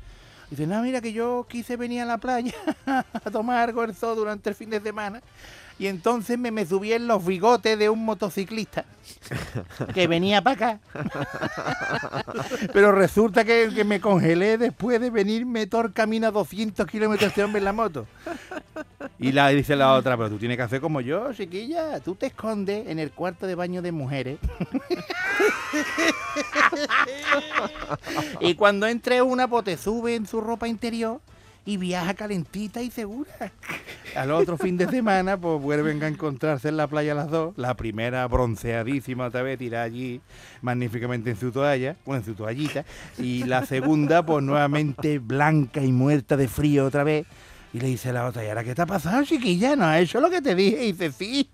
Dice, 0.50 0.68
no, 0.68 0.82
mira 0.84 1.02
que 1.02 1.12
yo 1.12 1.46
quise 1.50 1.76
venir 1.76 2.02
a 2.02 2.06
la 2.06 2.18
playa 2.20 2.54
a 2.86 3.32
tomar 3.32 3.68
algo 3.70 3.84
el 3.84 3.96
sol 3.96 4.16
durante 4.16 4.50
el 4.50 4.56
fin 4.56 4.70
de 4.70 4.80
semana 4.80 5.22
y 5.78 5.88
entonces 5.88 6.40
me, 6.40 6.52
me 6.52 6.66
subí 6.66 6.94
en 6.94 7.08
los 7.08 7.26
bigotes 7.26 7.78
de 7.78 7.90
un 7.90 8.06
motociclista 8.06 8.86
que 9.94 10.08
venía 10.08 10.42
para 10.42 10.56
acá. 10.56 10.80
Pero 12.74 12.94
resulta 12.94 13.44
que, 13.44 13.70
que 13.76 13.84
me 13.84 14.00
congelé 14.00 14.58
después 14.58 15.02
de 15.02 15.10
venirme 15.10 15.68
todo 15.68 15.82
el 15.82 15.94
camino 15.94 16.28
a 16.28 16.32
200 16.32 16.88
kilómetros 16.88 17.30
este 17.30 17.44
hombre 17.44 17.60
en 17.60 17.66
la 17.66 17.74
moto. 17.74 18.08
Y 19.20 19.32
la 19.32 19.50
dice 19.50 19.76
la 19.76 19.94
otra, 19.94 20.18
pero 20.18 20.30
tú 20.30 20.38
tienes 20.38 20.58
que 20.58 20.64
hacer 20.64 20.82
como 20.82 21.02
yo, 21.02 21.34
chiquilla. 21.34 22.00
Tú 22.00 22.16
te 22.16 22.28
escondes 22.28 22.88
en 22.88 23.00
el 23.00 23.12
cuarto 23.12 23.48
de 23.48 23.56
baño 23.56 23.82
de 23.82 23.92
mujeres. 23.92 24.40
y 28.40 28.56
cuando 28.56 28.88
entre 28.88 29.22
una, 29.22 29.48
pues 29.48 29.66
te 29.66 29.78
sube 29.78 30.16
en 30.16 30.26
su 30.26 30.42
ropa 30.42 30.68
interior 30.68 31.22
y 31.66 31.78
viaja 31.78 32.14
calentita 32.14 32.82
y 32.82 32.92
segura. 32.92 33.52
Al 34.16 34.32
otro 34.32 34.58
fin 34.58 34.78
de 34.78 34.88
semana, 34.88 35.38
pues 35.38 35.62
vuelven 35.62 36.02
a 36.04 36.08
encontrarse 36.08 36.70
en 36.70 36.78
la 36.78 36.88
playa 36.88 37.16
las 37.16 37.30
dos. 37.30 37.58
La 37.58 37.76
primera 37.76 38.28
bronceadísima 38.28 39.26
otra 39.26 39.42
vez, 39.42 39.58
tirada 39.58 39.84
allí 39.84 40.22
magníficamente 40.62 41.32
en 41.32 41.38
su 41.38 41.52
toalla, 41.52 41.96
bueno, 42.06 42.20
en 42.20 42.26
su 42.26 42.36
toallita. 42.36 42.86
Y 43.18 43.44
la 43.46 43.66
segunda, 43.66 44.26
pues 44.26 44.44
nuevamente 44.44 45.20
blanca 45.20 45.82
y 45.82 45.92
muerta 45.92 46.38
de 46.38 46.48
frío 46.48 46.86
otra 46.86 47.04
vez. 47.04 47.26
Y 47.74 47.80
le 47.80 47.88
dice 47.88 48.14
la 48.14 48.26
otra, 48.26 48.46
¿y 48.46 48.48
ahora 48.48 48.64
qué 48.64 48.74
te 48.76 48.84
ha 48.84 48.86
pasado, 48.86 49.24
chiquilla? 49.24 49.76
¿No 49.76 49.86
has 49.86 50.02
hecho 50.02 50.22
lo 50.22 50.30
que 50.30 50.42
te 50.42 50.56
dije? 50.56 50.86
Y 50.86 50.92
dice, 50.94 51.12
sí, 51.12 51.50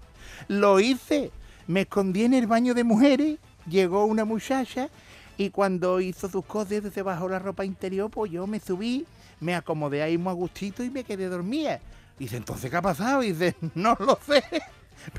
lo 0.47 0.79
hice. 0.79 1.31
Me 1.67 1.81
escondí 1.81 2.25
en 2.25 2.33
el 2.33 2.47
baño 2.47 2.73
de 2.73 2.83
mujeres, 2.83 3.39
llegó 3.67 4.05
una 4.05 4.25
muchacha 4.25 4.89
y 5.37 5.49
cuando 5.49 6.01
hizo 6.01 6.29
sus 6.29 6.45
cosas 6.45 6.83
se 6.93 7.01
bajó 7.01 7.29
la 7.29 7.39
ropa 7.39 7.65
interior, 7.65 8.11
pues 8.11 8.31
yo 8.31 8.45
me 8.45 8.59
subí, 8.59 9.05
me 9.41 9.55
acomodé 9.55 10.01
ahí 10.01 10.17
muy 10.17 10.31
a 10.31 10.33
gustito 10.33 10.83
y 10.83 10.89
me 10.89 11.03
quedé 11.03 11.27
dormida. 11.27 11.81
Dice, 12.17 12.37
¿entonces 12.37 12.71
qué 12.71 12.77
ha 12.77 12.81
pasado? 12.81 13.21
Y 13.23 13.33
dice, 13.33 13.57
no 13.75 13.97
lo 13.99 14.17
sé. 14.25 14.41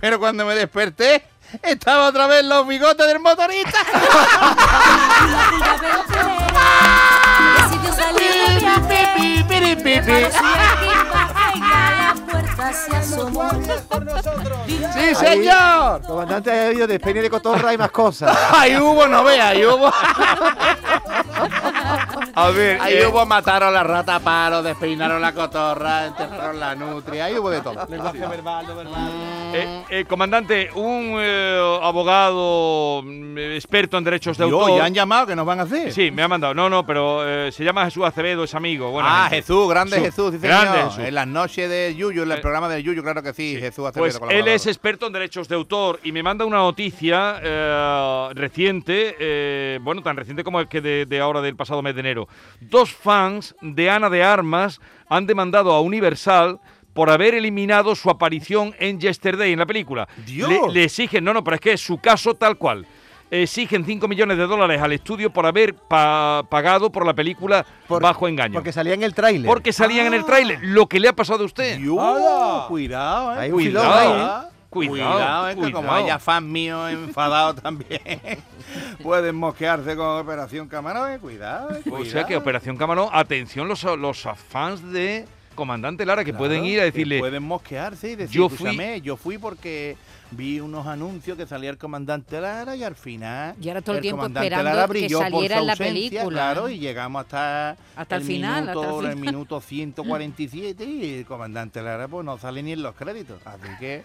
Pero 0.01 0.19
cuando 0.19 0.47
me 0.47 0.55
desperté, 0.55 1.25
estaba 1.61 2.09
otra 2.09 2.27
vez 2.29 2.45
los 2.45 2.67
bigotes 2.67 3.07
del 3.07 3.19
motorista. 3.19 3.79
Ay. 3.93 4.07
¡Sí, 14.95 15.15
señor! 15.15 16.03
Comandante, 16.03 16.51
ha 16.51 16.67
habido 16.67 16.87
despeine 16.87 17.23
de 17.23 17.31
cotorra 17.31 17.73
y 17.73 17.79
más 17.79 17.91
cosas. 17.91 18.37
Ahí 18.53 18.77
hubo, 18.77 19.07
no 19.07 19.25
veas, 19.25 19.47
ahí 19.47 19.65
hubo. 19.65 19.91
A 22.35 22.51
ver, 22.51 22.81
Ahí 22.81 22.95
eh, 22.95 23.07
hubo, 23.07 23.25
mataron 23.27 23.73
la 23.75 23.83
rata 23.83 24.17
a 24.17 24.21
palo, 24.21 24.63
despeinaron 24.63 25.21
la 25.21 25.33
cotorra, 25.33 26.07
enterraron 26.07 26.59
la 26.59 26.75
nutria, 26.75 27.27
ahí 27.27 27.37
hubo 27.39 27.51
de 27.51 27.61
todo. 27.61 27.87
Lenguaje 27.89 28.19
verbal, 28.27 28.67
no 28.67 28.75
verbal. 28.77 29.11
eh, 29.55 29.85
eh, 29.91 30.05
comandante, 30.07 30.71
un 30.75 31.17
eh, 31.21 31.79
abogado 31.83 33.03
mm, 33.05 33.39
experto 33.39 33.99
en 33.99 34.05
derechos 34.05 34.39
de 34.39 34.47
Dios, 34.47 34.61
autor. 34.63 34.79
ya 34.79 34.85
han 34.87 34.95
llamado, 34.95 35.27
que 35.27 35.37
nos 35.37 35.45
van 35.47 35.61
a 35.61 35.63
hacer? 35.65 35.93
Sí, 35.93 36.11
me 36.11 36.23
ha 36.23 36.29
mandado. 36.29 36.55
No, 36.55 36.71
no, 36.71 36.87
pero 36.87 37.23
eh, 37.29 37.53
se 37.53 37.65
llama 37.65 37.85
Jesús 37.85 38.05
Acevedo, 38.05 38.45
es 38.45 38.55
amigo. 38.55 38.91
buena 38.91 39.09
ah, 39.27 39.29
gente. 39.29 39.37
Jesús, 39.37 39.69
grande 39.69 39.97
Jesús, 39.99 40.13
Jesús, 40.33 40.41
sí, 40.41 40.47
grande 40.47 40.73
señor. 40.73 40.91
Jesús. 40.91 41.05
En 41.05 41.15
las 41.15 41.27
noches 41.27 41.69
de 41.71 41.95
Yuyu, 41.95 42.23
en 42.23 42.33
el 42.33 42.39
Eh, 42.39 42.41
programa 42.41 42.69
de 42.69 42.83
Yuyu, 42.83 43.03
claro 43.03 43.23
que 43.23 43.33
sí, 43.35 43.57
Jesús 43.61 43.87
Acevedo. 43.87 44.19
Pues 44.21 44.33
él 44.35 44.49
es 44.49 44.67
experto 44.67 45.07
en 45.07 45.13
derechos 45.13 45.49
de 45.49 45.55
autor 45.55 46.01
y 46.03 46.13
me 46.13 46.23
manda 46.23 46.45
una 46.47 46.59
noticia 46.59 47.39
eh, 47.43 48.29
reciente, 48.35 49.17
eh, 49.19 49.79
bueno, 49.83 50.03
tan 50.03 50.17
reciente 50.17 50.43
como 50.45 50.61
el 50.61 50.69
que 50.69 50.81
de, 50.81 51.07
de 51.07 51.21
ahora 51.21 51.41
del 51.41 51.57
pasado 51.57 51.83
mes 51.83 51.95
de 51.95 52.01
enero. 52.01 52.22
Dos 52.61 52.93
fans 52.93 53.55
de 53.61 53.91
Ana 53.91 54.09
de 54.11 54.23
Armas 54.23 54.81
han 55.09 55.27
demandado 55.27 55.73
a 55.73 55.81
Universal 55.81 56.59
por 56.93 57.09
haber 57.11 57.35
eliminado 57.35 57.95
su 57.95 58.11
aparición 58.11 58.75
en 58.79 59.01
Yesterday, 59.01 59.53
en 59.53 59.59
la 59.59 59.67
película. 59.67 60.07
¡Dios! 60.27 60.49
Le, 60.49 60.61
le 60.73 60.85
exigen, 60.85 61.25
no, 61.25 61.33
no, 61.33 61.43
pero 61.43 61.55
es 61.55 61.61
que 61.61 61.73
es 61.73 61.81
su 61.81 61.99
caso 61.99 62.35
tal 62.35 62.57
cual. 62.59 62.87
Exigen 63.31 63.87
5 63.87 64.09
millones 64.09 64.37
de 64.37 64.47
dólares 64.47 64.79
al 64.83 64.93
estudio 64.93 65.31
por 65.33 65.47
haber 65.47 65.75
pa- 65.75 66.43
pagado 66.51 66.93
por 66.93 67.07
la 67.07 67.15
película 67.15 67.65
Por- 67.89 68.03
bajo 68.03 68.29
engaño. 68.29 68.53
Porque 68.53 68.73
salía 68.73 68.93
en 68.93 69.03
el 69.03 69.15
tráiler. 69.15 69.47
Porque 69.47 69.73
salían 69.73 70.07
en 70.09 70.13
el 70.13 70.27
tráiler. 70.27 70.59
Lo 70.61 70.87
que 70.87 71.01
le 71.01 71.09
ha 71.09 71.17
pasado 71.17 71.43
a 71.43 71.47
usted. 71.47 71.79
Dios, 71.79 71.97
cuidado, 72.69 73.43
eh. 73.43 73.51
Cuidado, 73.51 73.95
ahí, 73.95 74.47
¿eh? 74.49 74.52
Cuidado, 74.73 75.13
Cuidado, 75.13 75.49
es 75.49 75.55
que 75.57 75.61
como 75.73 75.89
cuidado. 75.89 76.05
haya 76.05 76.19
fans 76.19 76.47
míos 76.47 76.91
enfadados 76.91 77.57
también, 77.63 78.01
pueden 79.03 79.37
mosquearse 79.37 79.95
con 79.97 80.19
Operación 80.21 80.69
Camarón, 80.69 81.13
eh. 81.13 81.19
cuidado, 81.19 81.71
eh, 81.75 81.83
O 81.91 82.05
sea 82.05 82.23
que 82.23 82.27
cuidado. 82.29 82.41
Operación 82.41 82.77
Camarón, 82.77 83.09
atención 83.13 83.69
los, 83.69 83.83
los 83.85 84.27
fans 84.49 84.83
de 84.93 85.27
Comandante 85.55 86.07
Lara 86.07 86.25
que 86.25 86.31
Claro, 86.31 86.39
pueden 86.39 86.65
ir 86.65 86.79
a 86.81 86.85
que 86.85 86.93
decirle, 86.93 87.19
Pueden 87.19 87.43
mosquearse 87.43 88.13
y 88.13 88.17
decir, 88.17 88.35
yo 88.35 88.49
yo 88.49 88.57
fui- 88.57 89.01
yo 89.03 89.17
fui 89.19 89.37
porque 89.37 89.99
vi 90.31 90.61
unos 90.61 90.87
anuncios 90.87 91.37
que 91.37 91.47
salía 91.47 91.69
el 91.69 91.77
comandante 91.77 92.41
Lara 92.41 92.75
y 92.75 92.83
al 92.83 92.95
final. 92.95 93.55
Y 93.61 93.69
ahora 93.69 93.83
todo 93.83 93.97
el 93.97 94.01
tiempo 94.01 94.23
comandante 94.23 94.47
esperando 94.47 94.71
Lara 94.71 94.87
que 94.87 94.89
brilló 94.89 95.19
por 95.19 95.31
saliera 95.31 95.57
su 95.57 95.61
en 95.61 95.67
la 95.67 95.73
ausencia, 95.75 95.93
película. 96.11 96.37
Claro, 96.55 96.69
y 96.71 96.79
llegamos 96.79 97.21
hasta. 97.25 97.77
Hasta 97.97 98.17
el 98.17 98.23
final, 98.23 98.69
hasta 98.71 98.81
Minuto, 98.81 99.01
el 99.01 99.07
el 99.09 99.13
final. 99.13 99.33
minuto 99.35 99.61
147 100.07 100.85
y 100.87 101.15
el 101.19 101.27
comandante 101.27 101.83
Lara 101.83 102.09
pues 102.09 102.25
no 102.25 102.39
sale 102.39 102.63
ni 102.63 102.73
en 102.73 102.83
los 102.83 102.95
créditos. 102.95 103.39
Así 103.45 103.69
que. 103.79 104.03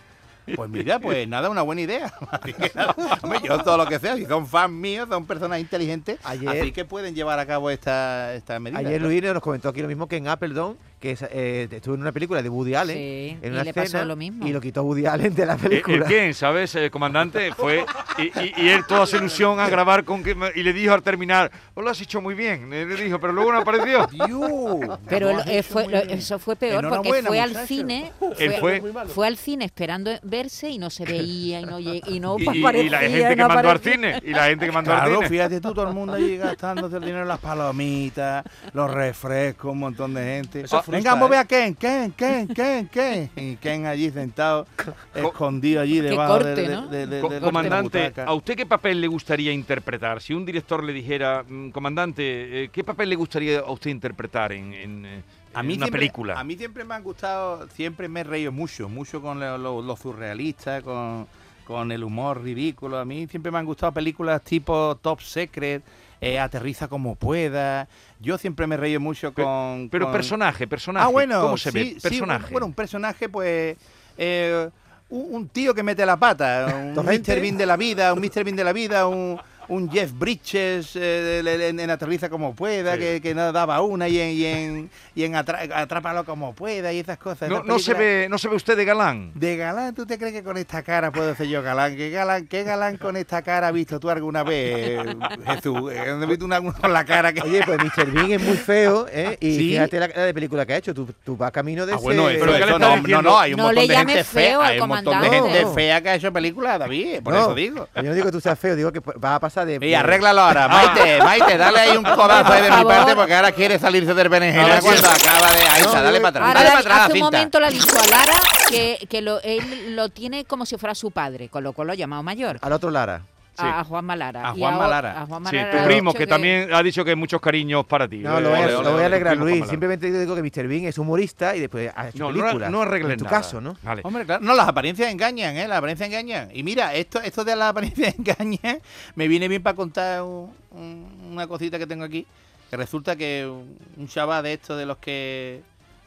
Pues 0.55 0.69
mira, 0.69 0.99
pues 0.99 1.27
nada, 1.27 1.49
una 1.49 1.61
buena 1.61 1.81
idea. 1.81 2.13
Nada, 2.75 2.95
hombre, 3.21 3.39
yo 3.43 3.57
todo 3.63 3.77
lo 3.77 3.85
que 3.85 3.99
sea, 3.99 4.15
si 4.15 4.25
son 4.25 4.47
fans 4.47 4.71
míos, 4.73 5.07
son 5.09 5.25
personas 5.25 5.59
inteligentes, 5.59 6.19
Ayer- 6.23 6.49
así 6.49 6.71
que 6.71 6.85
pueden 6.85 7.15
llevar 7.15 7.37
a 7.39 7.45
cabo 7.45 7.69
esta, 7.69 8.33
esta 8.33 8.59
medida. 8.59 8.79
Ayer 8.79 9.01
Luis 9.01 9.21
nos 9.23 9.41
comentó 9.41 9.69
aquí 9.69 9.81
lo 9.81 9.87
mismo 9.87 10.07
que 10.07 10.17
en 10.17 10.27
Appledon, 10.27 10.77
que 10.99 11.15
eh, 11.31 11.67
estuvo 11.71 11.93
en 11.95 12.01
una 12.01 12.11
película 12.11 12.41
de 12.41 12.49
Woody 12.49 12.73
Allen. 12.75 12.97
Sí, 12.97 13.37
en 13.41 13.53
y 13.53 13.57
le 13.63 13.73
pasó 13.73 13.83
escena, 13.85 14.05
lo 14.05 14.15
mismo. 14.15 14.47
Y 14.47 14.51
lo 14.51 14.59
quitó 14.59 14.81
Woody 14.83 15.05
Allen 15.05 15.35
de 15.35 15.45
la 15.45 15.53
¿El, 15.53 15.59
película. 15.59 15.95
el 15.97 16.03
quién, 16.05 16.33
sabes, 16.33 16.73
eh, 16.75 16.89
comandante? 16.89 17.53
Fue 17.53 17.85
y, 18.17 18.23
y- 18.23 18.53
y 18.57 18.69
él 18.69 18.83
toda 18.87 19.05
su 19.05 19.17
ilusión 19.17 19.59
a 19.59 19.69
grabar 19.69 20.03
con 20.03 20.23
que 20.23 20.35
y 20.55 20.63
le 20.63 20.73
dijo 20.73 20.93
al 20.93 21.03
terminar, 21.03 21.51
"Oh, 21.75 21.81
lo 21.83 21.89
has 21.91 22.01
hecho 22.01 22.19
muy 22.19 22.33
bien", 22.33 22.69
le 22.69 22.85
dijo, 22.87 23.19
pero 23.19 23.31
luego 23.33 23.51
no 23.53 23.59
apareció. 23.59 24.07
Dios, 24.11 24.97
Pero 25.07 25.33
lo 25.33 25.41
eh, 25.45 25.61
fue- 25.63 25.87
lo- 25.87 25.97
eso 25.99 26.39
fue 26.39 26.55
peor 26.55 26.87
porque 26.89 27.21
fue 27.23 27.39
al 27.39 27.55
cine, 27.67 28.11
Él 28.39 28.53
fue 28.59 28.81
fue 29.13 29.27
al 29.27 29.37
cine 29.37 29.65
esperando 29.65 30.11
verse 30.23 30.69
y 30.69 30.79
no 30.79 30.89
se 30.89 31.05
veía 31.05 31.61
y 31.61 31.65
no 31.65 31.79
y 31.79 32.19
no 32.19 32.37
y, 32.39 32.43
y- 32.43 32.79
y 32.85 32.89
la 32.89 32.99
gente 32.99 33.29
que 33.29 33.35
no 33.35 33.47
mandó 33.49 33.69
al 33.69 33.79
cine 33.79 34.19
y 34.23 34.31
la 34.31 34.45
gente 34.47 34.65
que 34.65 34.71
mandó 34.71 34.93
al 34.93 35.13
cine. 35.15 35.29
fíjate 35.29 35.61
tú, 35.61 35.73
todo 35.73 35.87
el 35.87 35.93
mundo 35.93 36.13
allí 36.13 36.37
gastándose 36.37 36.95
el 36.97 37.01
dinero 37.03 37.21
en 37.21 37.27
las 37.27 37.39
palomitas, 37.39 38.43
los 38.73 38.89
refrescos, 38.91 39.71
un 39.71 39.79
montón 39.79 40.13
de 40.13 40.23
gente. 40.23 40.61
Eso 40.61 40.81
Frustra, 40.87 40.97
Venga, 40.99 41.13
vamos 41.15 41.23
a 41.23 41.27
¿eh? 41.27 41.29
ver 41.31 41.39
a 41.39 41.45
Ken, 41.45 41.75
Ken, 41.75 42.11
Ken, 42.13 42.47
Ken, 42.47 42.87
Ken. 42.87 43.29
Y 43.35 43.55
Ken 43.57 43.85
allí 43.85 44.09
sentado, 44.09 44.65
escondido 45.13 45.81
allí 45.81 45.99
debajo 45.99 46.33
corte, 46.35 46.55
de, 46.55 46.67
¿no? 46.69 46.87
de- 46.87 47.39
comandante. 47.41 48.13
¿a 48.25 48.33
usted 48.33 48.55
qué 48.55 48.65
papel 48.65 49.01
le 49.01 49.07
gustaría 49.07 49.51
interpretar? 49.51 50.21
Si 50.21 50.33
un 50.33 50.45
director 50.45 50.81
le 50.81 50.93
dijera, 50.93 51.43
"Mm, 51.45 51.71
comandante, 51.71 52.63
eh, 52.63 52.69
¿qué 52.71 52.85
papel 52.85 53.09
le 53.09 53.15
gustaría 53.17 53.59
a 53.59 53.69
usted 53.71 53.89
interpretar 53.89 54.53
en, 54.53 54.73
en, 54.73 55.05
eh, 55.05 55.23
A 55.53 55.59
en 55.59 55.67
mí 55.67 55.73
una 55.73 55.87
siempre, 55.87 55.99
película? 55.99 56.39
A 56.39 56.43
mí 56.45 56.55
siempre 56.55 56.85
me 56.85 56.93
han 56.95 57.03
gustado, 57.03 57.67
siempre 57.75 58.07
me 58.07 58.21
he 58.21 58.23
reído 58.23 58.53
mucho, 58.53 58.87
mucho 58.87 59.21
con 59.21 59.41
lo, 59.41 59.57
lo- 59.57 59.81
lo 59.81 59.95
surrealista, 59.97 60.81
con, 60.81 61.27
con 61.65 61.91
el 61.91 62.01
humor 62.01 62.41
ridículo. 62.41 62.97
A 62.97 63.03
mí 63.03 63.27
siempre 63.27 63.51
me 63.51 63.57
han 63.57 63.65
gustado 63.65 63.91
películas 63.91 64.41
tipo 64.41 64.95
Top 65.01 65.19
Secret, 65.19 65.83
eh, 66.21 66.39
Aterriza 66.39 66.87
como 66.87 67.15
pueda. 67.15 67.87
Yo 68.19 68.37
siempre 68.37 68.65
me 68.67 68.77
reído 68.77 68.99
mucho 68.99 69.33
con... 69.33 69.89
Pero 69.91 70.05
con- 70.05 70.13
personaje, 70.13 70.67
personaje. 70.67 71.05
Ah, 71.05 71.09
bueno, 71.09 71.41
¿Cómo 71.41 71.57
se 71.57 71.71
sí, 71.71 71.77
ve? 71.77 71.85
sí, 71.95 71.99
Personaje. 72.01 72.51
bueno, 72.51 72.65
un 72.67 72.73
personaje, 72.73 73.29
pues. 73.29 73.77
eh, 74.17 74.69
un, 75.09 75.27
un 75.35 75.47
tío 75.49 75.73
que 75.73 75.83
mete 75.83 76.05
la 76.05 76.17
pata, 76.17 76.73
un. 76.75 76.93
Mr. 76.93 77.39
Bean 77.39 77.57
de 77.57 77.65
la 77.65 77.77
vida, 77.77 78.13
un 78.13 78.19
Mr. 78.19 78.43
Bean 78.43 78.55
de 78.57 78.63
la 78.63 78.73
vida, 78.73 79.07
un, 79.07 79.39
un 79.69 79.89
Jeff 79.91 80.11
Bridges 80.13 80.95
eh, 80.95 81.41
en, 81.69 81.79
en 81.79 81.89
Aterriza 81.89 82.29
como 82.29 82.55
pueda, 82.55 82.93
Sí. 82.93 82.99
que, 82.99 83.21
que 83.21 83.35
no 83.35 83.51
daba 83.51 83.81
una 83.81 84.07
y 84.07 84.19
en, 84.19 84.29
y 84.31 84.45
en, 84.45 84.89
y 85.15 85.23
en 85.23 85.33
Atra- 85.35 85.69
Atrápalo 85.75 86.23
como 86.25 86.53
pueda 86.53 86.93
y 86.93 86.99
esas 86.99 87.17
cosas. 87.17 87.49
no, 87.49 87.63
no 87.63 87.77
se 87.79 87.93
ve, 87.93 88.27
no 88.29 88.37
se 88.37 88.47
ve 88.47 88.55
usted 88.55 88.77
de 88.77 88.85
galán. 88.85 89.31
De 89.35 89.57
galán, 89.57 89.93
¿tú 89.93 90.05
te 90.05 90.17
crees 90.17 90.33
que 90.33 90.43
con 90.43 90.57
esta 90.57 90.83
cara 90.83 91.11
puedo 91.11 91.35
ser 91.35 91.47
yo 91.47 91.61
galán? 91.61 91.95
¿Qué 91.95 92.09
galán, 92.09 92.47
qué 92.47 92.63
galán 92.63 92.97
con 92.97 93.17
esta 93.17 93.41
cara 93.41 93.67
has 93.67 93.73
visto 93.73 93.99
tú 93.99 94.09
alguna 94.09 94.43
vez, 94.43 95.05
Jesús? 95.45 95.91
Eh, 95.91 95.99
¿Has 95.99 96.27
visto 96.27 96.45
una, 96.45 96.59
una 96.59 96.73
con 96.73 96.93
la 96.93 97.03
cara 97.05 97.33
que... 97.33 97.41
Oye, 97.41 97.61
pues 97.65 97.77
Mr. 97.83 98.11
Bean 98.11 98.31
es 98.31 98.41
muy 98.41 98.57
feo, 98.57 99.05
¿eh? 99.11 99.37
Y 99.41 99.51
Sí. 99.57 99.69
fíjate 99.69 99.99
la, 99.99 100.07
de 100.07 100.33
película 100.33 100.65
que 100.65 100.73
ha 100.73 100.77
hecho. 100.77 100.93
Tú, 100.93 101.07
tú 101.23 101.35
vas 101.35 101.51
camino 101.51 101.85
de 101.85 101.93
Ah, 101.93 101.97
bueno, 101.97 102.29
eso, 102.29 102.39
Pero 102.39 102.51
¿qué 102.53 102.59
le 102.59 102.65
eso 102.65 102.79
no, 102.79 102.95
no, 102.97 103.21
no, 103.21 103.39
hay 103.39 103.51
un 103.53 103.57
No 103.57 103.63
montón 103.63 103.87
de 103.87 103.95
gente 103.97 104.23
feo 104.23 104.59
fea, 104.61 104.67
hay 104.67 104.79
un 104.79 104.87
montón 104.87 105.21
de 105.21 105.29
gente 105.29 105.65
fea 105.73 106.01
que 106.01 106.09
ha 106.09 106.15
hecho 106.15 106.31
películas, 106.31 106.77
David, 106.79 107.21
por 107.23 107.33
No, 107.33 107.39
eso 107.41 107.55
digo. 107.55 107.87
Yo 107.95 108.03
no 108.03 108.13
digo 108.13 108.25
que 108.27 108.31
tú 108.31 108.39
seas 108.41 108.57
feo, 108.59 108.75
digo 108.75 108.91
que 108.91 108.99
va 108.99 109.35
a 109.35 109.39
pasar 109.39 109.56
de. 109.65 109.75
Y 109.75 109.79
de- 109.79 109.95
arréglalo 109.95 110.41
ahora, 110.41 110.67
Maite, 110.67 111.19
Maite, 111.21 111.57
dale 111.57 111.79
ahí 111.79 111.97
un 111.97 112.03
codazo 112.03 112.53
ahí 112.53 112.61
de 112.63 112.71
mi 112.71 112.83
parte 112.85 113.15
porque 113.15 113.35
ahora 113.35 113.51
quiere 113.51 113.79
salirse 113.79 114.13
del 114.13 114.29
berenjena 114.29 114.79
cuando 114.81 115.01
sí. 115.01 115.21
acaba 115.21 115.51
de... 115.51 115.61
Ahí 115.61 115.81
está, 115.81 116.01
dale 116.01 116.19
para 116.19 116.29
atrás, 116.29 116.47
Ahora, 116.47 116.59
dale 116.59 116.69
para 116.69 116.79
atrás 116.79 116.99
hace 117.01 117.09
la 117.09 117.13
un 117.25 117.31
momento 117.33 117.59
le 117.59 117.65
ha 117.65 117.69
dicho 117.69 117.99
a 117.99 118.07
Lara 118.07 118.33
que, 118.69 119.07
que 119.09 119.21
lo, 119.21 119.41
él 119.41 119.95
lo 119.95 120.09
tiene 120.09 120.45
como 120.45 120.65
si 120.65 120.77
fuera 120.77 120.95
su 120.95 121.11
padre, 121.11 121.49
con 121.49 121.63
lo 121.63 121.73
cual 121.73 121.87
lo 121.87 121.93
ha 121.93 121.95
llamado 121.95 122.23
mayor. 122.23 122.57
Al 122.61 122.71
otro 122.73 122.89
Lara. 122.89 123.21
Sí. 123.57 123.63
A, 123.65 123.79
a 123.79 123.83
Juanma 123.83 124.15
Lara. 124.15 124.51
A 124.51 124.55
Y 124.55 124.59
Juanma 124.59 124.85
ahora- 124.85 125.01
Lara. 125.01 125.21
a 125.21 125.25
Juanma 125.25 125.49
Sí, 125.49 125.55
Lara 125.55 125.77
tu 125.81 125.85
primo, 125.87 126.13
que 126.13 126.27
también 126.27 126.73
ha 126.73 126.83
dicho 126.83 127.03
que 127.03 127.15
muchos 127.15 127.41
cariños 127.41 127.85
para 127.85 128.07
ti. 128.07 128.17
No, 128.19 128.39
lo 128.39 128.49
voy 128.51 128.59
a, 128.59 128.63
Ole, 128.63 128.71
lo 128.71 128.79
ole, 128.79 128.89
voy 128.91 129.03
a 129.03 129.29
primo 129.29 129.45
Luis. 129.45 129.57
Juan. 129.59 129.69
Simplemente 129.69 130.11
digo 130.19 130.35
que 130.35 130.43
Mr. 130.43 130.67
Bean 130.67 130.85
es 130.85 130.97
humorista 130.97 131.55
y 131.55 131.59
después 131.61 131.91
ha 131.95 132.09
hecho 132.09 132.19
No, 132.19 132.31
no, 132.31 132.39
películas. 132.43 132.71
no 132.71 132.81
arregles 132.83 133.13
En 133.13 133.17
tu 133.19 133.25
nada. 133.25 133.37
caso, 133.37 133.59
¿no? 133.59 133.75
Vale. 133.81 134.01
Hombre, 134.05 134.25
claro. 134.25 134.43
No, 134.45 134.53
las 134.53 134.67
apariencias 134.67 135.11
engañan, 135.11 135.57
¿eh? 135.57 135.67
Las 135.67 135.79
apariencias 135.79 136.07
engañan. 136.09 136.49
Y 136.53 136.61
mira, 136.63 136.93
esto, 136.93 137.19
esto 137.21 137.43
de 137.43 137.55
las 137.55 137.69
apariencias 137.71 138.13
engañan 138.19 138.79
me 139.15 139.27
viene 139.27 139.47
bien 139.47 139.63
para 139.63 139.75
contar 139.75 140.21
un- 140.21 140.51
un- 140.71 141.29
una 141.31 141.47
cosita 141.47 141.79
que 141.79 141.87
tengo 141.87 142.03
aquí. 142.03 142.25
Que 142.69 142.77
resulta 142.77 143.15
que 143.15 143.47
un, 143.49 143.77
un 143.97 144.07
chaval 144.07 144.43
de 144.43 144.53
estos 144.53 144.77
de 144.77 144.85
los 144.85 144.97
que 144.97 145.61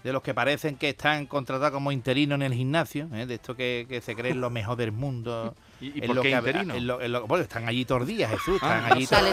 de 0.04 0.12
los 0.12 0.22
que 0.22 0.34
parecen 0.34 0.76
que 0.76 0.90
están 0.90 1.26
contratados 1.26 1.72
como 1.72 1.92
interinos 1.92 2.36
en 2.36 2.42
el 2.42 2.54
gimnasio, 2.54 3.08
¿eh? 3.14 3.26
de 3.26 3.34
estos 3.34 3.56
que, 3.56 3.86
que 3.88 4.00
se 4.00 4.14
creen 4.16 4.40
lo 4.40 4.50
mejor 4.50 4.76
del 4.76 4.92
mundo. 4.92 5.54
¿Y, 5.80 5.98
y 5.98 6.00
en 6.00 6.06
por 6.08 6.16
lo 6.16 6.22
qué 6.22 6.30
que- 6.30 6.36
interino? 6.36 6.74
en 6.74 6.86
lo- 6.86 7.00
en 7.00 7.12
lo- 7.12 7.26
bueno, 7.26 7.42
están 7.42 7.66
allí 7.68 7.84
todos 7.84 8.02
los 8.02 8.08
días, 8.08 8.30
Jesús. 8.30 8.54
Están 8.56 8.84
Ah. 8.84 8.88
allí 8.92 9.06
todos-. 9.06 9.24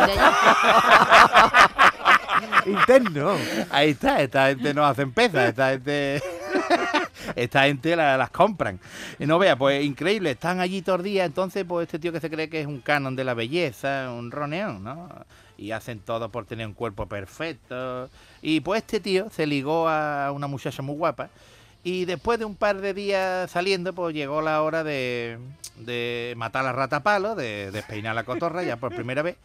Interno. 2.80 3.36
Ahí 3.72 3.92
está, 3.92 4.22
esta 4.22 4.48
gente 4.50 4.74
no 4.74 4.86
hacen 4.86 5.12
pesas, 5.12 5.50
esta 5.50 5.70
gente. 5.72 6.22
Esta 7.36 7.64
gente 7.64 7.94
la- 7.96 8.16
las 8.16 8.30
compran. 8.30 8.80
Y 9.20 9.26
no 9.26 9.38
vea, 9.38 9.58
pues 9.58 9.84
increíble, 9.84 10.32
están 10.32 10.62
allí 10.62 10.82
todos 10.82 11.00
los 11.00 11.04
días. 11.04 11.26
Entonces, 11.26 11.66
pues 11.68 11.84
este 11.88 12.00
tío 12.00 12.14
que 12.14 12.22
se 12.22 12.30
cree 12.30 12.50
que 12.50 12.62
es 12.62 12.68
un 12.68 12.80
canon 12.80 13.16
de 13.18 13.26
la 13.26 13.34
belleza, 13.34 14.12
un 14.18 14.32
roneón, 14.32 14.82
¿no? 14.84 15.10
Y 15.58 15.72
hacen 15.72 16.00
todo 16.00 16.30
por 16.30 16.46
tener 16.46 16.68
un 16.68 16.74
cuerpo 16.74 17.08
perfecto. 17.08 18.10
Y 18.42 18.60
pues 18.60 18.82
este 18.84 19.00
tío 19.00 19.30
se 19.32 19.48
ligó 19.48 19.90
a 19.90 20.32
una 20.32 20.48
muchacha 20.48 20.82
muy 20.82 20.96
guapa. 20.96 21.30
Y 21.84 22.06
después 22.06 22.38
de 22.38 22.46
un 22.46 22.56
par 22.56 22.82
de 22.82 22.94
días 22.94 23.50
saliendo, 23.50 23.94
pues 23.94 24.14
llegó 24.14 24.42
la 24.42 24.62
hora 24.62 24.84
de, 24.84 25.40
de 25.78 26.34
matar 26.36 26.62
a 26.62 26.66
la 26.66 26.74
rata 26.74 27.02
palo, 27.02 27.36
de 27.36 27.72
despeinar 27.72 28.14
la 28.14 28.24
cotorra 28.24 28.64
ya 28.64 28.78
por 28.78 28.94
primera 28.94 29.22
vez. 29.22 29.38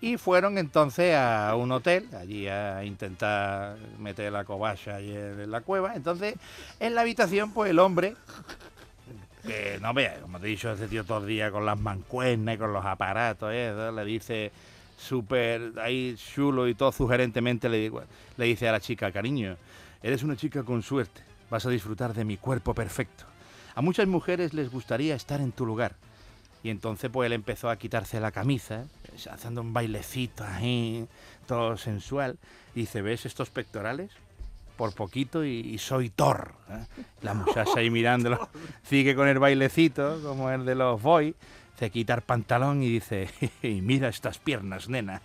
Y 0.00 0.16
fueron 0.16 0.58
entonces 0.58 1.16
a 1.16 1.54
un 1.56 1.72
hotel, 1.72 2.08
allí 2.16 2.46
a 2.48 2.84
intentar 2.84 3.76
meter 3.98 4.32
la 4.32 4.44
cobacha 4.44 5.00
en 5.00 5.50
la 5.50 5.60
cueva. 5.60 5.94
Entonces, 5.94 6.34
en 6.78 6.94
la 6.94 7.00
habitación, 7.00 7.52
pues 7.52 7.70
el 7.70 7.78
hombre, 7.78 8.14
que 9.46 9.78
no 9.80 9.94
vea, 9.94 10.20
como 10.20 10.38
te 10.38 10.46
he 10.46 10.50
dicho, 10.50 10.70
ese 10.72 10.88
tío 10.88 11.04
todo 11.04 11.18
el 11.18 11.26
día 11.26 11.50
con 11.50 11.64
las 11.64 11.80
mancuernas 11.80 12.56
y 12.56 12.58
con 12.58 12.72
los 12.72 12.84
aparatos, 12.84 13.52
eso, 13.52 13.92
le 13.92 14.04
dice 14.04 14.52
súper 14.98 15.72
ahí 15.80 16.16
chulo 16.16 16.68
y 16.68 16.74
todo 16.74 16.92
sugerentemente 16.92 17.68
le, 17.68 17.78
digo- 17.78 18.02
le 18.36 18.44
dice 18.44 18.68
a 18.68 18.72
la 18.72 18.80
chica, 18.80 19.10
cariño, 19.12 19.56
eres 20.02 20.22
una 20.22 20.36
chica 20.36 20.62
con 20.64 20.82
suerte, 20.82 21.22
vas 21.50 21.64
a 21.64 21.70
disfrutar 21.70 22.12
de 22.14 22.24
mi 22.24 22.36
cuerpo 22.36 22.74
perfecto. 22.74 23.24
A 23.74 23.80
muchas 23.80 24.08
mujeres 24.08 24.52
les 24.54 24.70
gustaría 24.70 25.14
estar 25.14 25.40
en 25.40 25.52
tu 25.52 25.64
lugar. 25.64 25.94
Y 26.64 26.70
entonces 26.70 27.08
pues 27.12 27.26
él 27.26 27.32
empezó 27.32 27.70
a 27.70 27.76
quitarse 27.76 28.18
la 28.18 28.32
camisa, 28.32 28.84
haciendo 29.30 29.60
un 29.60 29.72
bailecito 29.72 30.42
ahí, 30.44 31.06
todo 31.46 31.76
sensual. 31.76 32.36
Y 32.74 32.80
dice, 32.80 33.00
¿ves 33.00 33.24
estos 33.26 33.50
pectorales? 33.50 34.10
Por 34.76 34.92
poquito 34.94 35.44
y, 35.44 35.60
y 35.60 35.78
soy 35.78 36.10
Thor. 36.10 36.52
¿eh? 36.70 36.84
La 37.22 37.34
muchacha 37.34 37.78
ahí 37.78 37.90
mirándolo, 37.90 38.48
sigue 38.82 39.14
con 39.14 39.28
el 39.28 39.38
bailecito, 39.38 40.20
como 40.24 40.50
el 40.50 40.64
de 40.64 40.74
los 40.74 41.00
boys. 41.00 41.34
Se 41.78 41.90
quita 41.90 42.14
el 42.14 42.22
pantalón 42.22 42.82
y 42.82 42.88
dice, 42.88 43.28
y 43.62 43.80
mira 43.82 44.08
estas 44.08 44.38
piernas, 44.38 44.88
nena. 44.88 45.22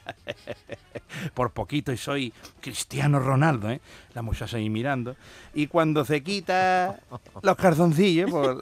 Por 1.33 1.51
poquito 1.51 1.91
y 1.91 1.98
soy 1.98 2.33
Cristiano 2.62 3.19
Ronaldo, 3.19 3.72
¿eh? 3.72 3.81
La 4.13 4.22
muchacha 4.22 4.57
ahí 4.57 4.69
mirando. 4.69 5.15
Y 5.53 5.67
cuando 5.67 6.05
se 6.05 6.22
quita 6.22 7.00
los 7.41 7.55
calzoncillos, 7.55 8.29
pues, 8.29 8.57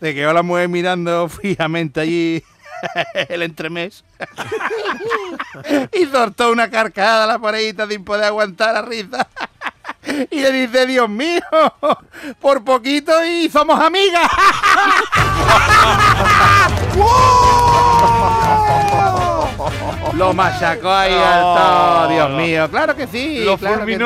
se 0.00 0.14
quedó 0.14 0.32
la 0.32 0.42
mujer 0.42 0.68
mirando 0.68 1.28
fijamente 1.28 2.00
allí 2.00 2.42
el 3.28 3.42
entremés. 3.42 4.04
y 5.92 6.04
soltó 6.06 6.52
una 6.52 6.70
carcajada 6.70 7.24
a 7.24 7.26
la 7.26 7.38
parejita 7.38 7.86
sin 7.86 8.04
poder 8.04 8.24
aguantar 8.24 8.74
la 8.74 8.82
risa. 8.82 9.28
Y 10.30 10.40
le 10.40 10.52
dice, 10.52 10.86
Dios 10.86 11.08
mío, 11.08 11.42
por 12.40 12.64
poquito 12.64 13.12
y 13.24 13.48
somos 13.48 13.78
amigas. 13.80 14.30
Lo 20.14 20.34
machacó 20.34 20.90
ahí 20.90 21.14
al 21.14 21.42
todo, 21.42 22.08
Dios 22.08 22.30
mío. 22.30 22.70
Claro 22.70 22.94
que 22.94 23.06
sí. 23.06 23.42
Lo 23.44 23.56
claro 23.56 23.86
que 23.86 23.96
sí. 23.96 24.04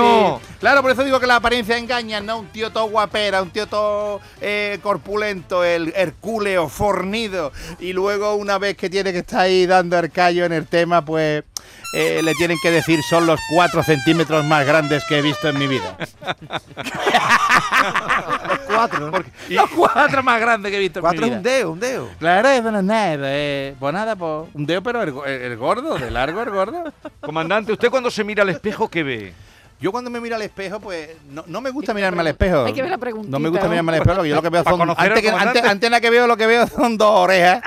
Claro, 0.60 0.80
por 0.80 0.92
eso 0.92 1.04
digo 1.04 1.18
que 1.20 1.26
la 1.26 1.36
apariencia 1.36 1.76
engaña, 1.76 2.20
¿no? 2.20 2.38
Un 2.38 2.46
tío 2.46 2.70
todo 2.70 2.86
guapera, 2.86 3.42
un 3.42 3.50
tío 3.50 3.66
todo 3.66 4.20
eh, 4.40 4.78
corpulento, 4.82 5.64
el 5.64 5.92
hercúleo, 5.96 6.68
fornido. 6.68 7.52
Y 7.80 7.92
luego, 7.92 8.34
una 8.36 8.58
vez 8.58 8.76
que 8.76 8.88
tiene 8.88 9.12
que 9.12 9.18
estar 9.18 9.40
ahí 9.40 9.66
dando 9.66 9.98
el 9.98 10.10
callo 10.10 10.44
en 10.44 10.52
el 10.52 10.66
tema, 10.66 11.04
pues 11.04 11.44
eh, 11.94 12.20
le 12.22 12.34
tienen 12.34 12.58
que 12.62 12.70
decir 12.70 13.00
son 13.08 13.26
los 13.26 13.38
cuatro 13.54 13.82
centímetros 13.82 14.44
más 14.44 14.66
grandes 14.66 15.02
que 15.08 15.18
he 15.18 15.22
visto 15.22 15.48
en 15.48 15.58
mi 15.58 15.66
vida. 15.66 15.96
Cuatro. 18.66 19.10
¿no? 19.10 19.18
los 19.48 19.70
cuatro 19.70 20.22
más 20.22 20.40
grandes 20.40 20.70
que 20.70 20.76
he 20.76 20.80
visto 20.80 20.98
en 20.98 21.02
Cuatro 21.02 21.20
mi 21.20 21.26
es 21.26 21.30
vida. 21.30 21.36
un 21.38 21.42
dedo, 21.42 21.70
un 21.72 21.80
dedo. 21.80 22.08
Claro, 22.18 22.48
eso 22.48 22.70
no 22.72 22.78
es 22.78 22.84
nada. 22.84 23.18
eh, 23.22 23.74
pues 23.78 23.92
nada, 23.94 24.16
pues 24.16 24.48
un 24.54 24.66
dedo, 24.66 24.82
pero 24.82 25.02
el, 25.02 25.12
go- 25.12 25.24
el- 25.24 25.42
el 25.42 25.56
gordo, 25.56 25.96
de 25.98 26.10
largo 26.10 26.42
el 26.42 26.50
gordo. 26.50 26.92
Comandante, 27.20 27.72
¿usted 27.72 27.90
cuando 27.90 28.10
se 28.10 28.24
mira 28.24 28.42
al 28.42 28.48
espejo 28.50 28.88
qué 28.88 29.02
ve? 29.02 29.32
Yo 29.80 29.92
cuando 29.92 30.10
me 30.10 30.20
miro 30.20 30.34
al 30.36 30.42
espejo, 30.42 30.80
pues 30.80 31.10
no, 31.28 31.44
no 31.46 31.60
me 31.60 31.70
gusta 31.70 31.92
mirarme 31.94 32.20
al 32.20 32.28
espejo. 32.28 32.64
Hay 32.64 32.72
que 32.72 32.80
ver 32.82 32.90
la 32.90 32.98
preguntita, 32.98 33.30
No 33.30 33.38
me 33.38 33.48
gusta 33.48 33.68
mirarme 33.68 33.92
al 33.92 33.98
espejo, 33.98 34.16
porque 34.16 34.28
yo 34.30 34.36
lo 34.36 34.42
que 34.42 34.48
veo 34.50 34.64
son. 34.64 34.80
Antes, 34.96 35.20
que, 35.22 35.30
antes, 35.30 36.00
que 36.00 36.10
veo, 36.10 36.26
lo 36.26 36.36
que 36.36 36.46
veo 36.46 36.66
son 36.66 36.96
dos 36.96 37.10
orejas. 37.10 37.60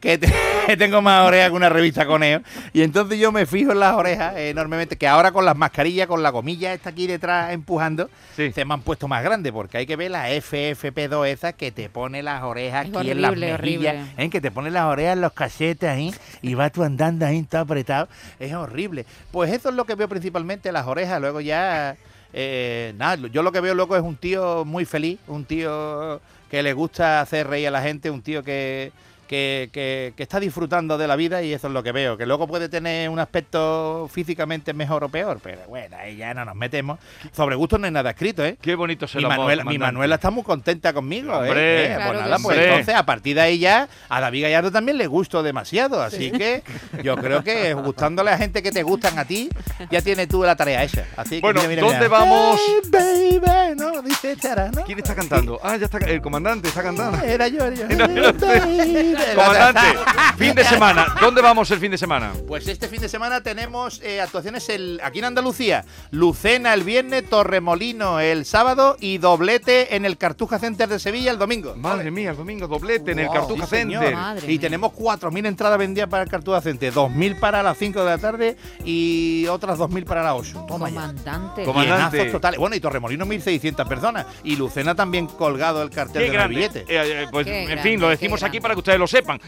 Que 0.00 0.18
te- 0.18 0.26
tengo 0.78 1.02
más 1.02 1.26
orejas 1.26 1.50
que 1.50 1.56
una 1.56 1.68
revista 1.68 2.06
coneo. 2.06 2.40
Y 2.72 2.82
entonces 2.82 3.18
yo 3.18 3.32
me 3.32 3.46
fijo 3.46 3.72
en 3.72 3.80
las 3.80 3.94
orejas 3.94 4.36
enormemente. 4.36 4.96
Que 4.96 5.08
ahora 5.08 5.32
con 5.32 5.44
las 5.44 5.56
mascarillas, 5.56 6.06
con 6.06 6.22
la 6.22 6.30
gomilla 6.30 6.72
esta 6.72 6.90
aquí 6.90 7.06
detrás 7.06 7.52
empujando, 7.52 8.08
Sí. 8.36 8.52
se 8.52 8.64
me 8.64 8.74
han 8.74 8.82
puesto 8.82 9.08
más 9.08 9.22
grandes. 9.22 9.52
Porque 9.52 9.78
hay 9.78 9.86
que 9.86 9.96
ver 9.96 10.10
la 10.10 10.30
FFP2 10.30 11.26
esa 11.28 11.52
que 11.52 11.72
te 11.72 11.88
pone 11.88 12.22
las 12.22 12.42
orejas 12.42 12.86
Es 12.88 12.96
aquí 12.96 13.10
en 13.10 13.20
las 13.22 13.30
horrible, 13.32 13.52
mejillas. 13.58 13.94
horrible. 13.94 14.24
¿eh? 14.24 14.30
Que 14.30 14.40
te 14.40 14.50
pone 14.50 14.70
las 14.70 14.84
orejas 14.84 15.14
en 15.14 15.20
los 15.22 15.32
cachetes 15.32 15.88
ahí 15.88 16.14
y 16.42 16.54
vas 16.54 16.72
tú 16.72 16.82
andando 16.82 17.26
ahí 17.26 17.42
todo 17.42 17.62
apretado. 17.62 18.08
Es 18.38 18.52
horrible. 18.52 19.06
Pues 19.30 19.52
eso 19.52 19.68
es 19.70 19.74
lo 19.74 19.84
que 19.84 19.94
veo 19.94 20.08
principalmente, 20.08 20.70
las 20.72 20.86
orejas. 20.86 21.20
Luego 21.20 21.40
ya. 21.40 21.96
eh, 22.32 22.94
nada, 22.96 23.16
yo 23.32 23.42
lo 23.42 23.50
que 23.52 23.60
veo 23.60 23.74
loco 23.74 23.96
es 23.96 24.02
un 24.02 24.16
tío 24.16 24.64
muy 24.64 24.84
feliz, 24.84 25.18
un 25.26 25.44
tío 25.44 26.20
que 26.48 26.62
le 26.62 26.72
gusta 26.72 27.20
hacer 27.20 27.46
reír 27.48 27.68
a 27.68 27.70
la 27.72 27.82
gente, 27.82 28.10
un 28.10 28.22
tío 28.22 28.42
que, 28.44 28.92
que, 29.30 29.70
que- 29.72 30.12
que 30.16 30.22
está 30.24 30.40
disfrutando 30.40 30.98
de 30.98 31.06
la 31.06 31.14
vida 31.14 31.40
y 31.40 31.52
eso 31.52 31.68
es 31.68 31.72
lo 31.72 31.84
que 31.84 31.92
veo. 31.92 32.16
Que 32.16 32.26
luego 32.26 32.48
puede 32.48 32.68
tener 32.68 33.08
un 33.08 33.20
aspecto 33.20 34.10
físicamente 34.12 34.72
mejor 34.74 35.04
o 35.04 35.08
peor, 35.08 35.38
pero 35.40 35.60
bueno, 35.68 35.96
ahí 35.96 36.16
ya 36.16 36.34
no 36.34 36.44
nos 36.44 36.56
metemos. 36.56 36.98
Sobre 37.32 37.54
gusto 37.54 37.78
no 37.78 37.86
hay 37.86 37.92
nada 37.92 38.10
escrito, 38.10 38.44
¿eh? 38.44 38.56
Qué 38.60 38.74
bonito 38.74 39.04
es 39.04 39.14
el 39.14 39.20
Mi 39.20 39.24
amor, 39.26 39.38
Manuela, 39.38 39.64
mi. 39.64 39.78
Manuela 39.78 40.14
está 40.16 40.30
muy 40.32 40.42
contenta 40.42 40.92
conmigo, 40.92 41.32
¿eh? 41.44 41.48
Hombre. 41.48 41.84
Eh, 41.84 41.94
Claro 41.94 42.10
pues 42.12 42.22
nada, 42.24 42.36
pues 42.42 42.44
Hombre. 42.58 42.68
entonces 42.70 42.94
a 42.96 43.06
partir 43.06 43.34
de 43.36 43.40
ahí 43.42 43.58
ya 43.60 43.88
a 44.08 44.20
David 44.20 44.42
Gallardo 44.42 44.72
también 44.72 44.98
le 44.98 45.06
gusto 45.06 45.44
demasiado, 45.44 46.02
así 46.02 46.32
que 46.32 46.64
yo 47.04 47.14
creo 47.16 47.44
que 47.44 47.72
gustándole 47.74 48.32
a 48.32 48.36
gente 48.38 48.64
que 48.64 48.72
te 48.72 48.82
gustan 48.82 49.16
a 49.18 49.24
ti, 49.24 49.48
ya 49.92 50.02
tienes 50.02 50.26
tú 50.26 50.42
la 50.42 50.56
tarea 50.56 50.82
hecha. 50.82 51.04
Así 51.16 51.36
que 51.36 51.40
Bueno, 51.40 51.60
mira, 51.68 51.68
mira, 51.68 51.82
¿dónde 51.82 51.98
mira. 51.98 52.08
vamos? 52.08 52.60
Hey, 52.92 53.38
baby, 53.40 53.76
no, 53.76 54.02
dice 54.02 54.36
Chara, 54.36 54.70
¿no? 54.74 54.82
¿Quién 54.84 54.98
está 54.98 55.14
cantando? 55.14 55.60
Ah, 55.62 55.76
ya 55.76 55.84
está, 55.84 55.98
el 55.98 56.20
comandante 56.20 56.66
está 56.68 56.82
cantando. 56.82 57.18
Era 57.24 57.46
yo, 57.46 57.64
era 57.64 57.76
yo. 57.76 57.86
Era 58.10 58.30
usted. 58.30 59.19
Comandante, 59.34 59.98
fin 60.38 60.54
de 60.54 60.64
semana. 60.64 61.14
¿Dónde 61.20 61.40
vamos 61.42 61.70
el 61.70 61.78
fin 61.78 61.90
de 61.90 61.98
semana? 61.98 62.32
Pues 62.46 62.66
este 62.68 62.88
fin 62.88 63.00
de 63.00 63.08
semana 63.08 63.42
tenemos 63.42 64.00
eh, 64.02 64.20
actuaciones 64.20 64.68
el- 64.68 65.00
aquí 65.02 65.18
en 65.20 65.26
Andalucía. 65.26 65.84
Lucena 66.10 66.74
el 66.74 66.82
viernes, 66.82 67.28
Torremolino 67.28 68.20
el 68.20 68.44
sábado 68.44 68.96
y 69.00 69.18
doblete 69.18 69.94
en 69.96 70.04
el 70.04 70.16
Cartuja 70.16 70.58
Center 70.58 70.88
de 70.88 70.98
Sevilla 70.98 71.30
el 71.30 71.38
domingo. 71.38 71.74
Madre 71.76 72.10
mía, 72.10 72.30
el 72.30 72.36
domingo 72.36 72.66
doblete 72.66 73.12
en 73.12 73.18
el 73.20 73.28
Cartuja 73.30 73.64
sí. 73.66 73.76
Center. 73.76 74.14
Madre 74.14 74.44
y 74.46 74.50
mía. 74.52 74.60
tenemos 74.60 74.92
4.000 74.92 75.46
entradas 75.46 75.78
vendidas 75.78 76.08
para 76.08 76.22
el 76.24 76.28
Cartuja 76.28 76.60
Center, 76.60 76.92
2.000 76.92 77.38
para 77.38 77.62
las 77.62 77.76
5 77.78 78.00
de 78.00 78.06
la 78.10 78.18
tarde 78.18 78.56
y 78.84 79.46
otras 79.48 79.78
2.000 79.78 80.04
para 80.04 80.22
las 80.22 80.34
8. 80.34 80.64
Toma 80.68 80.88
ya. 80.88 80.94
Comandante. 81.00 81.64
Comandante. 81.64 82.24
Totales. 82.30 82.58
Bueno, 82.58 82.76
y 82.76 82.80
Torremolino 82.80 83.24
1.600 83.26 83.86
personas. 83.88 84.26
Y 84.44 84.56
Lucena 84.56 84.94
también 84.94 85.26
colgado 85.26 85.82
el 85.82 85.90
cartel 85.90 86.22
Qué 86.22 86.28
de 86.30 86.34
grande. 86.34 86.54
billete. 86.56 86.80
Eh, 86.80 86.84
eh, 87.22 87.26
pues, 87.30 87.46
Qué 87.46 87.60
en 87.60 87.66
grande, 87.66 87.82
fin, 87.82 88.00
lo 88.00 88.06
qué 88.08 88.10
decimos 88.12 88.42
aquí 88.42 88.52
grande. 88.58 88.60
para 88.62 88.74
que 88.74 88.78
ustedes 88.80 88.98
lo 88.98 89.06
sepan. 89.10 89.40